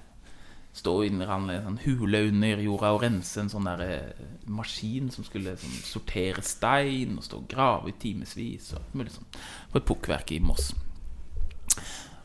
Stå 0.71 0.93
under 1.03 1.27
en 1.35 1.49
sånn 1.65 1.79
hule 1.83 2.21
under 2.29 2.61
jorda 2.63 2.93
og 2.95 3.01
rense 3.03 3.41
en 3.41 3.49
sånn 3.51 3.65
der 3.67 3.81
eh, 3.83 4.27
maskin 4.47 5.09
som 5.11 5.25
skulle 5.27 5.57
sånn, 5.59 5.73
sortere 5.83 6.39
stein 6.47 7.17
og 7.17 7.25
stå 7.25 7.41
og 7.41 7.49
grave 7.51 7.91
i 7.91 7.97
timevis 7.99 8.69
sånn. 8.71 9.27
På 9.73 9.81
et 9.81 9.89
pukkverk 9.89 10.31
i 10.31 10.39
Moss. 10.39 10.69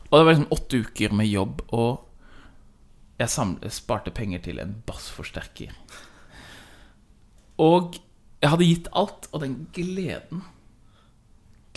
Og 0.07 0.15
det 0.15 0.21
var 0.21 0.31
liksom 0.31 0.53
åtte 0.55 0.79
uker 0.85 1.15
med 1.19 1.27
jobb, 1.27 1.65
og 1.75 2.05
jeg 3.19 3.33
samlet, 3.33 3.73
sparte 3.75 4.13
penger 4.15 4.45
til 4.45 4.61
en 4.63 4.77
bassforsterker. 4.87 5.73
Og 7.59 7.97
jeg 8.39 8.53
hadde 8.53 8.69
gitt 8.69 8.87
alt, 8.95 9.27
og 9.33 9.43
den 9.43 9.59
gleden 9.75 10.45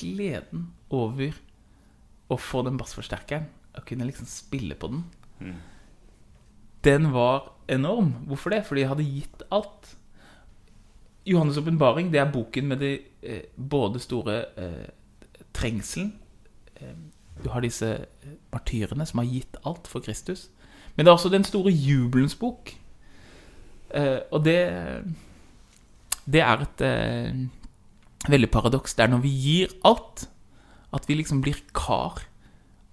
Gleden 0.01 0.71
over 0.91 1.37
å 2.31 2.39
få 2.41 2.65
den 2.67 2.79
bassforsterkeren, 2.81 3.49
å 3.79 3.85
kunne 3.87 4.07
liksom 4.09 4.27
spille 4.31 4.75
på 4.79 4.91
den, 4.93 5.05
den 6.85 7.11
var 7.13 7.53
enorm. 7.69 8.13
Hvorfor 8.27 8.51
det? 8.55 8.65
Fordi 8.67 8.81
jeg 8.85 8.89
hadde 8.89 9.07
gitt 9.07 9.43
alt. 9.53 9.97
Johannes' 11.29 11.59
åpenbaring 11.61 12.09
det 12.13 12.21
er 12.21 12.33
boken 12.33 12.69
med 12.71 12.81
de 12.81 12.95
eh, 13.23 13.43
både 13.57 14.01
store 14.01 14.39
eh, 14.57 14.89
trengselen 15.53 16.15
eh, 16.81 16.97
Du 17.45 17.51
har 17.53 17.61
disse 17.61 17.91
eh, 17.93 18.33
martyrene 18.53 19.07
som 19.07 19.21
har 19.21 19.29
gitt 19.29 19.57
alt 19.65 19.87
for 19.89 20.01
Kristus. 20.01 20.49
Men 20.97 21.05
det 21.05 21.11
er 21.11 21.19
også 21.19 21.33
den 21.33 21.45
store 21.45 21.73
jubelens 21.73 22.35
bok. 22.35 22.73
Eh, 23.95 24.19
og 24.31 24.45
det 24.45 25.05
Det 26.25 26.41
er 26.41 26.63
et 26.63 26.81
eh, 26.81 27.47
veldig 28.33 28.51
paradoks. 28.53 28.95
Det 28.97 29.05
er 29.05 29.13
når 29.13 29.25
vi 29.25 29.35
gir 29.35 29.75
alt, 29.87 30.27
at 30.95 31.07
vi 31.09 31.19
liksom 31.19 31.43
blir 31.45 31.59
kar 31.77 32.25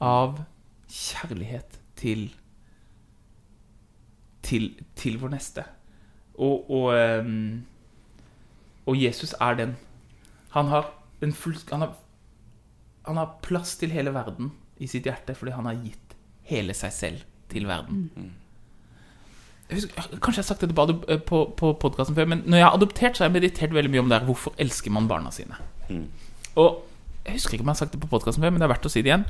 av 0.04 0.44
kjærlighet 0.88 1.80
til 1.98 2.30
til, 4.48 4.72
til 4.96 5.20
vår 5.22 5.34
neste. 5.36 5.66
Og, 6.38 6.70
og, 6.72 6.90
ehm, 6.96 7.66
og 8.88 9.00
Jesus 9.00 9.36
er 9.42 9.58
den. 9.60 9.76
Han 10.56 10.72
har, 10.72 10.92
en 11.22 11.34
full, 11.34 11.58
han, 11.72 11.84
har, 11.84 11.96
han 13.08 13.20
har 13.20 13.38
plass 13.44 13.76
til 13.82 13.92
hele 13.92 14.14
verden 14.16 14.54
i 14.78 14.88
sitt 14.90 15.10
hjerte 15.10 15.36
fordi 15.36 15.56
han 15.56 15.68
har 15.68 15.80
gitt 15.82 16.16
hele 16.48 16.76
seg 16.78 16.94
selv 16.94 17.26
til 17.52 17.68
verden. 17.68 18.08
Jeg 18.16 18.47
husker, 19.76 19.94
kanskje 20.22 20.38
jeg 20.40 20.44
har 20.44 20.48
sagt 20.48 20.62
dette 20.64 20.74
på, 20.78 20.86
adop- 20.88 21.26
på, 21.28 21.40
på 21.60 21.74
podkasten 21.82 22.16
før, 22.16 22.26
men 22.32 22.44
når 22.46 22.58
jeg 22.62 22.66
har 22.68 22.78
adoptert, 22.78 23.18
så 23.18 23.24
har 23.24 23.30
jeg 23.32 23.42
meditert 23.42 23.74
veldig 23.76 23.92
mye 23.92 24.00
om 24.06 24.10
det 24.12 24.20
her. 24.20 24.26
Hvorfor 24.30 24.54
elsker 24.58 24.92
man 24.96 25.08
barna 25.10 25.32
sine? 25.36 25.58
Og 26.58 26.84
jeg 27.26 27.34
husker 27.40 27.58
ikke 27.58 27.66
om 27.66 27.72
jeg 27.74 27.76
har 27.76 27.82
sagt 27.84 27.92
det 27.98 28.00
på 28.02 28.08
podkasten 28.12 28.44
før, 28.44 28.54
men 28.56 28.62
det 28.62 28.68
er 28.70 28.74
verdt 28.76 28.88
å 28.88 28.92
si 28.94 29.02
det 29.04 29.12
igjen. 29.12 29.26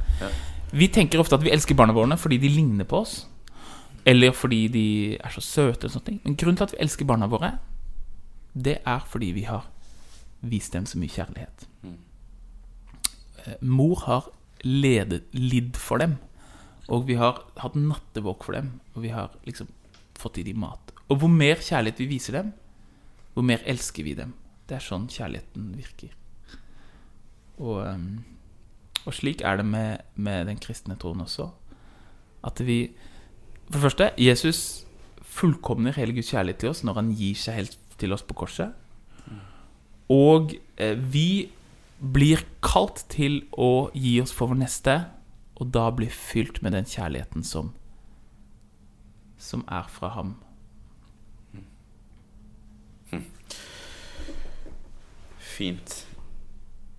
Vi 0.78 0.88
tenker 0.94 1.20
ofte 1.24 1.36
at 1.40 1.44
vi 1.46 1.52
elsker 1.56 1.76
barna 1.80 1.94
våre 1.96 2.18
fordi 2.20 2.38
de 2.44 2.50
ligner 2.54 2.86
på 2.86 3.00
oss. 3.02 3.16
Eller 4.08 4.32
fordi 4.32 4.68
de 4.72 4.84
er 5.18 5.34
så 5.34 5.42
søte. 5.44 5.88
og 5.88 5.92
sånne 5.92 6.06
ting 6.06 6.20
Men 6.24 6.36
grunnen 6.40 6.56
til 6.60 6.64
at 6.70 6.72
vi 6.76 6.84
elsker 6.86 7.06
barna 7.10 7.28
våre, 7.28 7.58
det 8.54 8.78
er 8.86 9.00
fordi 9.10 9.32
vi 9.36 9.42
har 9.50 9.66
vist 10.42 10.74
dem 10.74 10.86
så 10.86 10.98
mye 11.02 11.10
kjærlighet. 11.12 11.66
Mm. 11.84 11.98
Mor 13.62 13.96
har 14.06 14.30
ledet, 14.64 15.24
lidd 15.34 15.76
for 15.80 15.98
dem. 16.02 16.18
Og 16.88 17.08
vi 17.08 17.18
har 17.20 17.42
hatt 17.60 17.76
nattevåk 17.76 18.44
for 18.48 18.56
dem. 18.56 18.72
Og 18.96 19.04
vi 19.04 19.12
har 19.12 19.32
liksom 19.48 19.68
fått 20.22 20.40
i 20.42 20.46
dem 20.48 20.60
mat. 20.64 20.94
Og 21.08 21.22
hvor 21.22 21.32
mer 21.32 21.62
kjærlighet 21.64 22.02
vi 22.04 22.10
viser 22.12 22.40
dem, 22.40 22.54
hvor 23.34 23.46
mer 23.46 23.62
elsker 23.70 24.04
vi 24.04 24.16
dem. 24.18 24.34
Det 24.68 24.78
er 24.78 24.84
sånn 24.84 25.08
kjærligheten 25.12 25.70
virker. 25.78 26.16
Og, 27.58 27.84
ehm, 27.86 28.26
og 29.06 29.14
slik 29.16 29.44
er 29.46 29.60
det 29.62 29.66
med, 29.66 30.04
med 30.16 30.50
den 30.50 30.60
kristne 30.62 30.98
troen 31.00 31.24
også. 31.24 31.52
At 32.46 32.60
vi 32.66 32.92
For 33.68 33.74
det 33.74 33.84
første, 33.84 34.06
Jesus 34.16 34.86
fullkomner 35.22 35.92
hele 36.00 36.14
Guds 36.16 36.30
kjærlighet 36.32 36.62
til 36.62 36.70
oss 36.70 36.86
når 36.88 37.02
han 37.02 37.10
gir 37.20 37.36
seg 37.36 37.58
helt 37.58 37.74
til 38.00 38.14
oss 38.16 38.24
på 38.24 38.38
korset. 38.40 38.72
Og 40.08 40.54
eh, 40.80 40.96
vi 40.96 41.50
blir 42.00 42.46
kalt 42.64 43.04
til 43.12 43.42
å 43.52 43.90
gi 43.92 44.22
oss 44.22 44.32
for 44.32 44.54
vår 44.54 44.62
neste, 44.62 44.96
og 45.60 45.74
da 45.76 45.90
bli 45.92 46.08
fylt 46.08 46.62
med 46.64 46.78
den 46.78 46.88
kjærligheten 46.88 47.44
som 47.44 47.74
som 49.38 49.64
er 49.70 49.88
fra 49.92 50.12
ham. 50.18 50.36
Fint. 55.58 56.06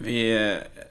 Vi 0.03 0.23
eh, 0.35 0.87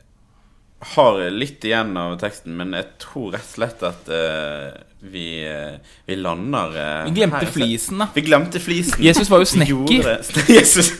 har 0.93 1.17
litt 1.29 1.65
igjen 1.67 1.97
av 1.99 2.15
teksten, 2.21 2.55
men 2.55 2.75
jeg 2.77 2.93
tror 3.01 3.33
rett 3.35 3.47
og 3.47 3.57
slett 3.57 3.83
at 3.87 4.11
uh, 4.13 4.77
vi, 5.11 5.41
eh, 5.43 5.75
vi 6.07 6.15
lander 6.19 6.77
uh, 6.77 7.07
Vi 7.09 7.15
glemte 7.17 7.43
her. 7.43 7.51
flisen, 7.51 7.99
da. 8.03 8.07
Vi 8.15 8.23
glemte 8.27 8.61
flisen. 8.63 9.01
Jesus 9.03 9.31
var 9.31 9.43
jo 9.43 9.49
snekker. 9.51 10.13
Jesus. 10.57 10.93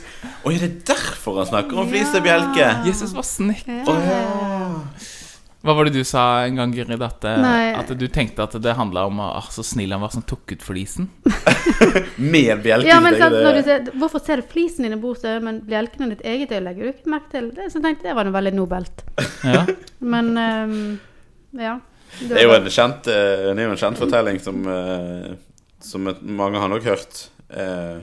Oi, 0.44 0.58
er 0.58 0.66
det 0.66 0.74
derfor 0.90 1.40
han 1.44 1.50
snakker 1.54 1.84
om 1.84 1.88
flis 1.92 2.12
og 2.16 2.28
bjelke? 2.28 2.72
Jesus 2.88 3.16
var 3.16 3.28
snekker. 3.28 3.88
Ja. 3.88 4.47
Hva 5.66 5.74
var 5.74 5.88
det 5.90 5.96
du 5.98 6.04
sa 6.06 6.44
en 6.46 6.56
gang, 6.60 6.72
Gyrid? 6.76 7.02
At, 7.02 7.24
eh, 7.26 7.80
at 7.80 7.90
du 7.98 8.06
tenkte 8.14 8.44
at 8.46 8.54
det 8.62 8.76
handla 8.78 9.08
om 9.10 9.18
ah, 9.20 9.42
så 9.52 9.64
snill 9.66 9.92
han 9.96 10.04
var 10.04 10.12
som 10.14 10.22
tok 10.22 10.54
ut 10.54 10.62
flisen? 10.64 11.10
Med 12.22 12.62
bjelken 12.64 12.88
Ja, 12.88 13.00
men 13.04 13.18
sant, 13.18 13.34
når 13.36 13.58
du 13.58 13.62
det- 13.62 13.66
ser, 13.66 13.92
Hvorfor 13.98 14.22
ser 14.24 14.42
du 14.42 14.48
flisen 14.52 14.86
din 14.86 14.94
i 14.94 15.02
bordet, 15.02 15.42
men 15.44 15.62
bjelken 15.68 16.06
er 16.06 16.14
ditt 16.16 16.22
eget 16.30 16.54
øye 16.54 16.62
legger 16.68 16.84
du 16.86 16.92
ikke 16.94 17.12
merke 17.16 17.32
til? 17.34 17.50
Det, 17.58 17.72
så 17.74 17.82
tenkte 17.84 18.06
jeg 18.08 18.14
det 18.14 18.18
var 18.20 18.30
noe 18.30 18.38
veldig 18.38 18.54
nobelt. 18.60 19.04
Ja. 19.44 19.66
Men 20.00 20.30
um, 20.38 21.00
ja. 21.58 21.80
Det 22.22 22.38
er 22.38 22.46
jo 22.48 22.54
en 22.56 22.70
kjent, 22.72 23.10
eh, 23.12 23.50
det 23.50 23.58
er 23.58 23.66
jo 23.68 23.74
en 23.74 23.82
kjent 23.82 24.00
fortelling 24.00 24.38
som, 24.40 24.62
eh, 24.72 25.34
som 25.84 26.06
mange 26.22 26.62
har 26.62 26.70
nok 26.72 26.86
hørt. 26.88 27.26
Eh, 27.50 27.98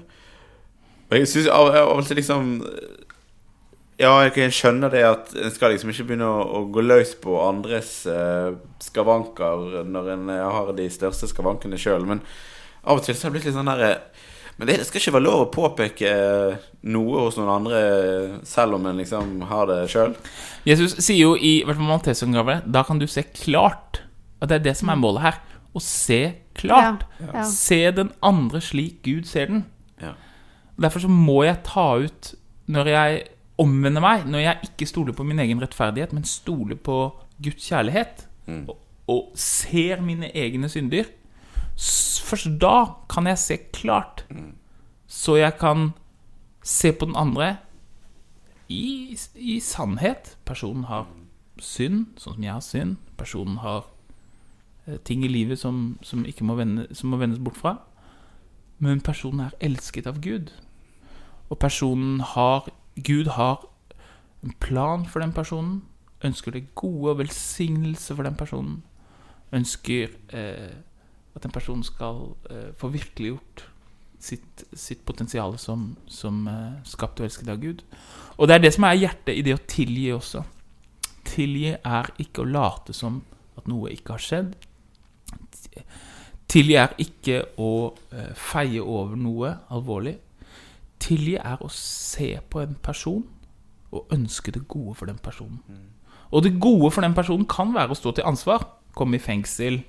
Og 1.10 1.16
jeg 1.20 1.28
syns 1.30 1.48
av 1.52 1.70
og 1.94 2.02
til 2.08 2.16
liksom 2.18 2.52
Ja, 4.00 4.16
jeg 4.26 4.50
skjønner 4.50 4.90
det 4.90 5.04
at 5.06 5.34
en 5.38 5.52
skal 5.54 5.70
liksom 5.70 5.92
ikke 5.92 6.08
begynne 6.08 6.26
å, 6.26 6.42
å 6.42 6.60
gå 6.74 6.82
løs 6.82 7.12
på 7.22 7.36
andres 7.44 8.00
eh, 8.10 8.56
skavanker 8.82 9.84
når 9.86 10.08
en 10.16 10.32
eh, 10.34 10.46
har 10.56 10.72
de 10.74 10.86
største 10.90 11.28
skavankene 11.30 11.78
sjøl, 11.78 12.06
men 12.08 12.22
av 12.84 12.98
og 12.98 13.04
til 13.04 13.14
så 13.14 13.26
har 13.26 13.30
det 13.30 13.38
blitt 13.38 13.46
litt 13.48 13.56
sånn 13.56 13.70
derre 13.70 13.92
Men 14.58 14.68
det, 14.68 14.76
det 14.80 14.86
skal 14.88 15.00
ikke 15.00 15.14
være 15.16 15.26
lov 15.26 15.40
å 15.44 15.52
påpeke 15.54 16.10
eh, 16.10 16.66
noe 16.90 17.22
hos 17.24 17.38
noen 17.38 17.52
andre, 17.54 17.78
eh, 17.80 18.34
selv 18.46 18.76
om 18.76 18.88
en 18.90 18.98
liksom 18.98 19.40
har 19.50 19.70
det 19.70 19.80
sjøl. 19.90 20.14
Jesus 20.66 20.98
sier 20.98 21.22
jo 21.22 21.32
i 21.38 21.56
hvert 21.66 21.78
fall 21.78 21.90
Maltesergave 21.90 22.60
Da 22.66 22.84
kan 22.86 23.00
du 23.02 23.06
se 23.10 23.24
klart. 23.34 24.02
Og 24.38 24.50
det 24.50 24.58
er 24.58 24.66
det 24.68 24.76
som 24.78 24.90
er 24.92 25.00
målet 25.00 25.24
her. 25.24 25.40
Å 25.74 25.82
se 25.82 26.20
klart. 26.54 27.02
Ja, 27.18 27.30
ja. 27.32 27.46
Se 27.50 27.80
den 27.96 28.12
andre 28.22 28.62
slik 28.62 29.02
Gud 29.06 29.26
ser 29.26 29.50
den. 29.50 29.64
Ja. 30.02 30.14
Derfor 30.78 31.02
så 31.02 31.10
må 31.10 31.44
jeg 31.46 31.62
ta 31.66 31.86
ut 32.02 32.32
Når 32.66 32.88
jeg 32.90 33.18
omvender 33.58 34.00
meg, 34.02 34.24
når 34.26 34.38
jeg 34.38 34.70
ikke 34.70 34.86
stoler 34.90 35.12
på 35.14 35.24
min 35.24 35.38
egen 35.38 35.60
rettferdighet, 35.62 36.12
men 36.12 36.24
stoler 36.24 36.76
på 36.76 36.96
Guds 37.42 37.68
kjærlighet, 37.70 38.28
Mm. 38.46 38.66
og, 38.68 38.76
og 39.08 39.30
ser 39.40 40.02
mine 40.04 40.28
egne 40.36 40.68
synder 40.68 41.04
Først 42.24 42.58
da 42.60 42.84
kan 43.08 43.26
jeg 43.26 43.38
se 43.38 43.56
klart. 43.72 44.24
Så 45.08 45.36
jeg 45.36 45.56
kan 45.58 45.92
Se 46.62 46.92
på 46.92 47.04
den 47.06 47.16
andre 47.16 47.56
i, 48.68 49.16
i 49.34 49.60
sannhet. 49.60 50.36
Personen 50.44 50.84
har 50.84 51.06
synd, 51.60 52.06
sånn 52.16 52.34
som 52.38 52.42
jeg 52.46 52.52
har 52.52 52.62
synd. 52.64 52.96
Personen 53.18 53.58
har 53.60 53.84
eh, 54.86 54.96
ting 55.04 55.24
i 55.24 55.28
livet 55.28 55.58
som, 55.60 55.98
som 56.02 56.24
ikke 56.24 56.44
må, 56.44 56.54
vende, 56.56 56.86
som 56.96 57.10
må 57.12 57.16
vendes 57.20 57.38
bort 57.38 57.56
fra. 57.60 57.74
Men 58.78 59.00
personen 59.04 59.40
er 59.44 59.58
elsket 59.60 60.06
av 60.06 60.22
Gud. 60.24 60.52
Og 61.50 61.58
personen 61.58 62.20
har 62.20 62.70
Gud 62.94 63.32
har 63.34 63.64
en 64.44 64.54
plan 64.60 65.06
for 65.06 65.20
den 65.20 65.32
personen. 65.32 65.82
Ønsker 66.24 66.54
det 66.54 66.74
gode 66.74 67.10
og 67.10 67.18
velsignelse 67.18 68.14
for 68.14 68.22
den 68.22 68.36
personen. 68.38 68.82
Ønsker 69.52 70.08
eh, 70.32 70.74
at 71.34 71.42
den 71.42 71.50
personen 71.50 71.84
skal 71.84 72.34
eh, 72.50 72.70
få 72.78 72.88
virkeliggjort 72.94 73.68
sitt, 74.24 74.64
sitt 74.72 75.04
potensial 75.06 75.58
som, 75.58 75.94
som 76.06 76.46
eh, 76.48 76.80
skapt 76.88 77.20
og 77.20 77.28
elsket 77.28 77.50
av 77.52 77.60
Gud. 77.62 77.82
Og 78.38 78.48
det 78.48 78.56
er 78.56 78.64
det 78.64 78.74
som 78.76 78.86
er 78.88 79.00
hjertet 79.02 79.34
i 79.36 79.44
det 79.44 79.56
å 79.56 79.64
tilgi 79.68 80.08
også. 80.14 80.44
Tilgi 81.28 81.74
er 81.76 82.10
ikke 82.22 82.44
å 82.44 82.48
late 82.48 82.94
som 82.96 83.22
at 83.58 83.68
noe 83.70 83.92
ikke 83.94 84.16
har 84.16 84.24
skjedd. 84.24 84.54
Tilgi 86.50 86.76
er 86.78 86.94
ikke 87.02 87.40
å 87.60 87.72
eh, 88.14 88.32
feie 88.38 88.82
over 88.82 89.18
noe 89.18 89.56
alvorlig. 89.74 90.16
Tilgi 91.04 91.36
er 91.36 91.60
å 91.60 91.70
se 91.72 92.30
på 92.50 92.62
en 92.62 92.76
person 92.82 93.24
og 93.94 94.14
ønske 94.14 94.54
det 94.54 94.64
gode 94.70 94.96
for 94.98 95.10
den 95.10 95.20
personen. 95.22 95.60
Og 96.34 96.42
det 96.46 96.56
gode 96.62 96.90
for 96.94 97.04
den 97.04 97.14
personen 97.14 97.46
kan 97.46 97.74
være 97.74 97.94
å 97.94 97.98
stå 97.98 98.16
til 98.16 98.26
ansvar. 98.26 98.64
Komme 98.96 99.18
i 99.18 99.22
fengsel, 99.22 99.82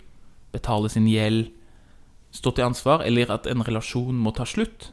betale 0.54 0.92
sin 0.92 1.08
gjeld, 1.10 1.48
stå 2.36 2.52
til 2.52 2.68
ansvar, 2.68 3.06
eller 3.06 3.32
at 3.34 3.48
en 3.50 3.64
relasjon 3.66 4.18
må 4.20 4.34
ta 4.36 4.46
slutt. 4.50 4.92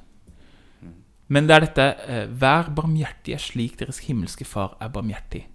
Men 1.32 1.48
det 1.48 1.54
er 1.54 1.64
dette 1.64 1.86
eh, 2.12 2.26
Vær 2.28 2.68
barmhjertige 2.76 3.38
slik 3.40 3.78
deres 3.80 4.02
himmelske 4.04 4.44
Far 4.44 4.76
er 4.82 4.90
barmhjertig. 4.92 5.46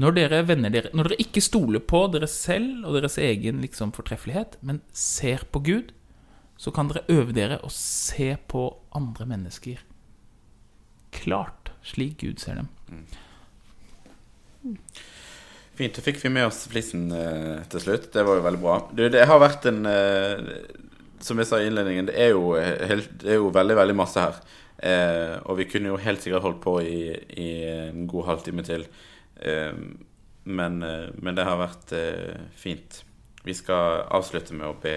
Når 0.00 0.16
dere 0.16 0.40
dere 0.48 0.90
Når 0.96 1.10
dere 1.10 1.22
ikke 1.22 1.42
stoler 1.44 1.82
på 1.84 2.06
dere 2.10 2.26
selv 2.30 2.88
og 2.88 2.96
deres 2.98 3.18
egen 3.20 3.60
liksom, 3.62 3.92
fortreffelighet, 3.94 4.58
men 4.62 4.80
ser 4.92 5.44
på 5.52 5.62
Gud, 5.66 5.92
så 6.60 6.72
kan 6.74 6.90
dere 6.90 7.06
øve 7.08 7.32
dere 7.32 7.60
å 7.64 7.70
se 7.72 8.34
på 8.50 8.66
andre 8.96 9.26
mennesker 9.30 9.80
klart, 11.10 11.72
slik 11.82 12.20
Gud 12.20 12.40
ser 12.42 12.60
dem. 12.60 12.68
Fint. 15.78 15.96
Da 15.96 16.04
fikk 16.04 16.20
vi 16.20 16.32
med 16.32 16.50
oss 16.50 16.66
flisen 16.70 17.08
eh, 17.16 17.62
til 17.72 17.82
slutt. 17.82 18.10
Det 18.12 18.24
var 18.26 18.38
jo 18.38 18.44
veldig 18.44 18.60
bra. 18.62 18.76
Du, 18.92 19.06
det 19.12 19.24
har 19.26 19.40
vært 19.40 19.64
en 19.70 19.80
eh, 19.88 20.42
Som 21.24 21.40
jeg 21.40 21.48
sa 21.48 21.60
i 21.60 21.66
innledningen, 21.68 22.10
det 22.10 22.16
er 22.20 22.34
jo, 22.34 22.52
helt, 22.56 23.10
det 23.22 23.34
er 23.34 23.40
jo 23.40 23.50
veldig, 23.52 23.76
veldig 23.80 23.96
masse 23.96 24.22
her. 24.22 24.38
Eh, 24.80 25.34
og 25.44 25.58
vi 25.58 25.66
kunne 25.68 25.92
jo 25.92 25.98
helt 26.00 26.22
sikkert 26.24 26.44
holdt 26.44 26.60
på 26.64 26.78
i, 26.84 27.00
i 27.36 27.48
en 27.88 28.06
god 28.08 28.30
halvtime 28.30 28.64
til. 28.64 28.86
Eh, 29.40 29.72
men, 30.44 30.82
eh, 30.84 31.08
men 31.20 31.36
det 31.36 31.44
har 31.48 31.60
vært 31.60 31.92
eh, 31.96 32.40
fint. 32.56 33.02
Vi 33.44 33.56
skal 33.56 34.06
avslutte 34.12 34.56
med 34.56 34.68
å 34.68 34.78
be 34.80 34.96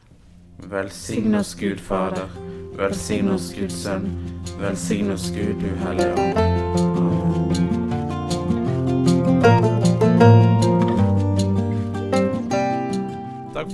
Velsign 0.69 1.35
oss 1.35 1.57
Gud 1.57 1.79
Fader, 1.79 2.29
velsign 2.75 3.29
oss 3.29 3.53
Gud 3.53 3.71
Sønn, 3.71 4.07
velsign 4.59 5.11
oss 5.11 5.31
Gud 5.33 5.61
Du 5.61 5.75
Hellige 5.85 6.13
Ånd. 6.13 6.90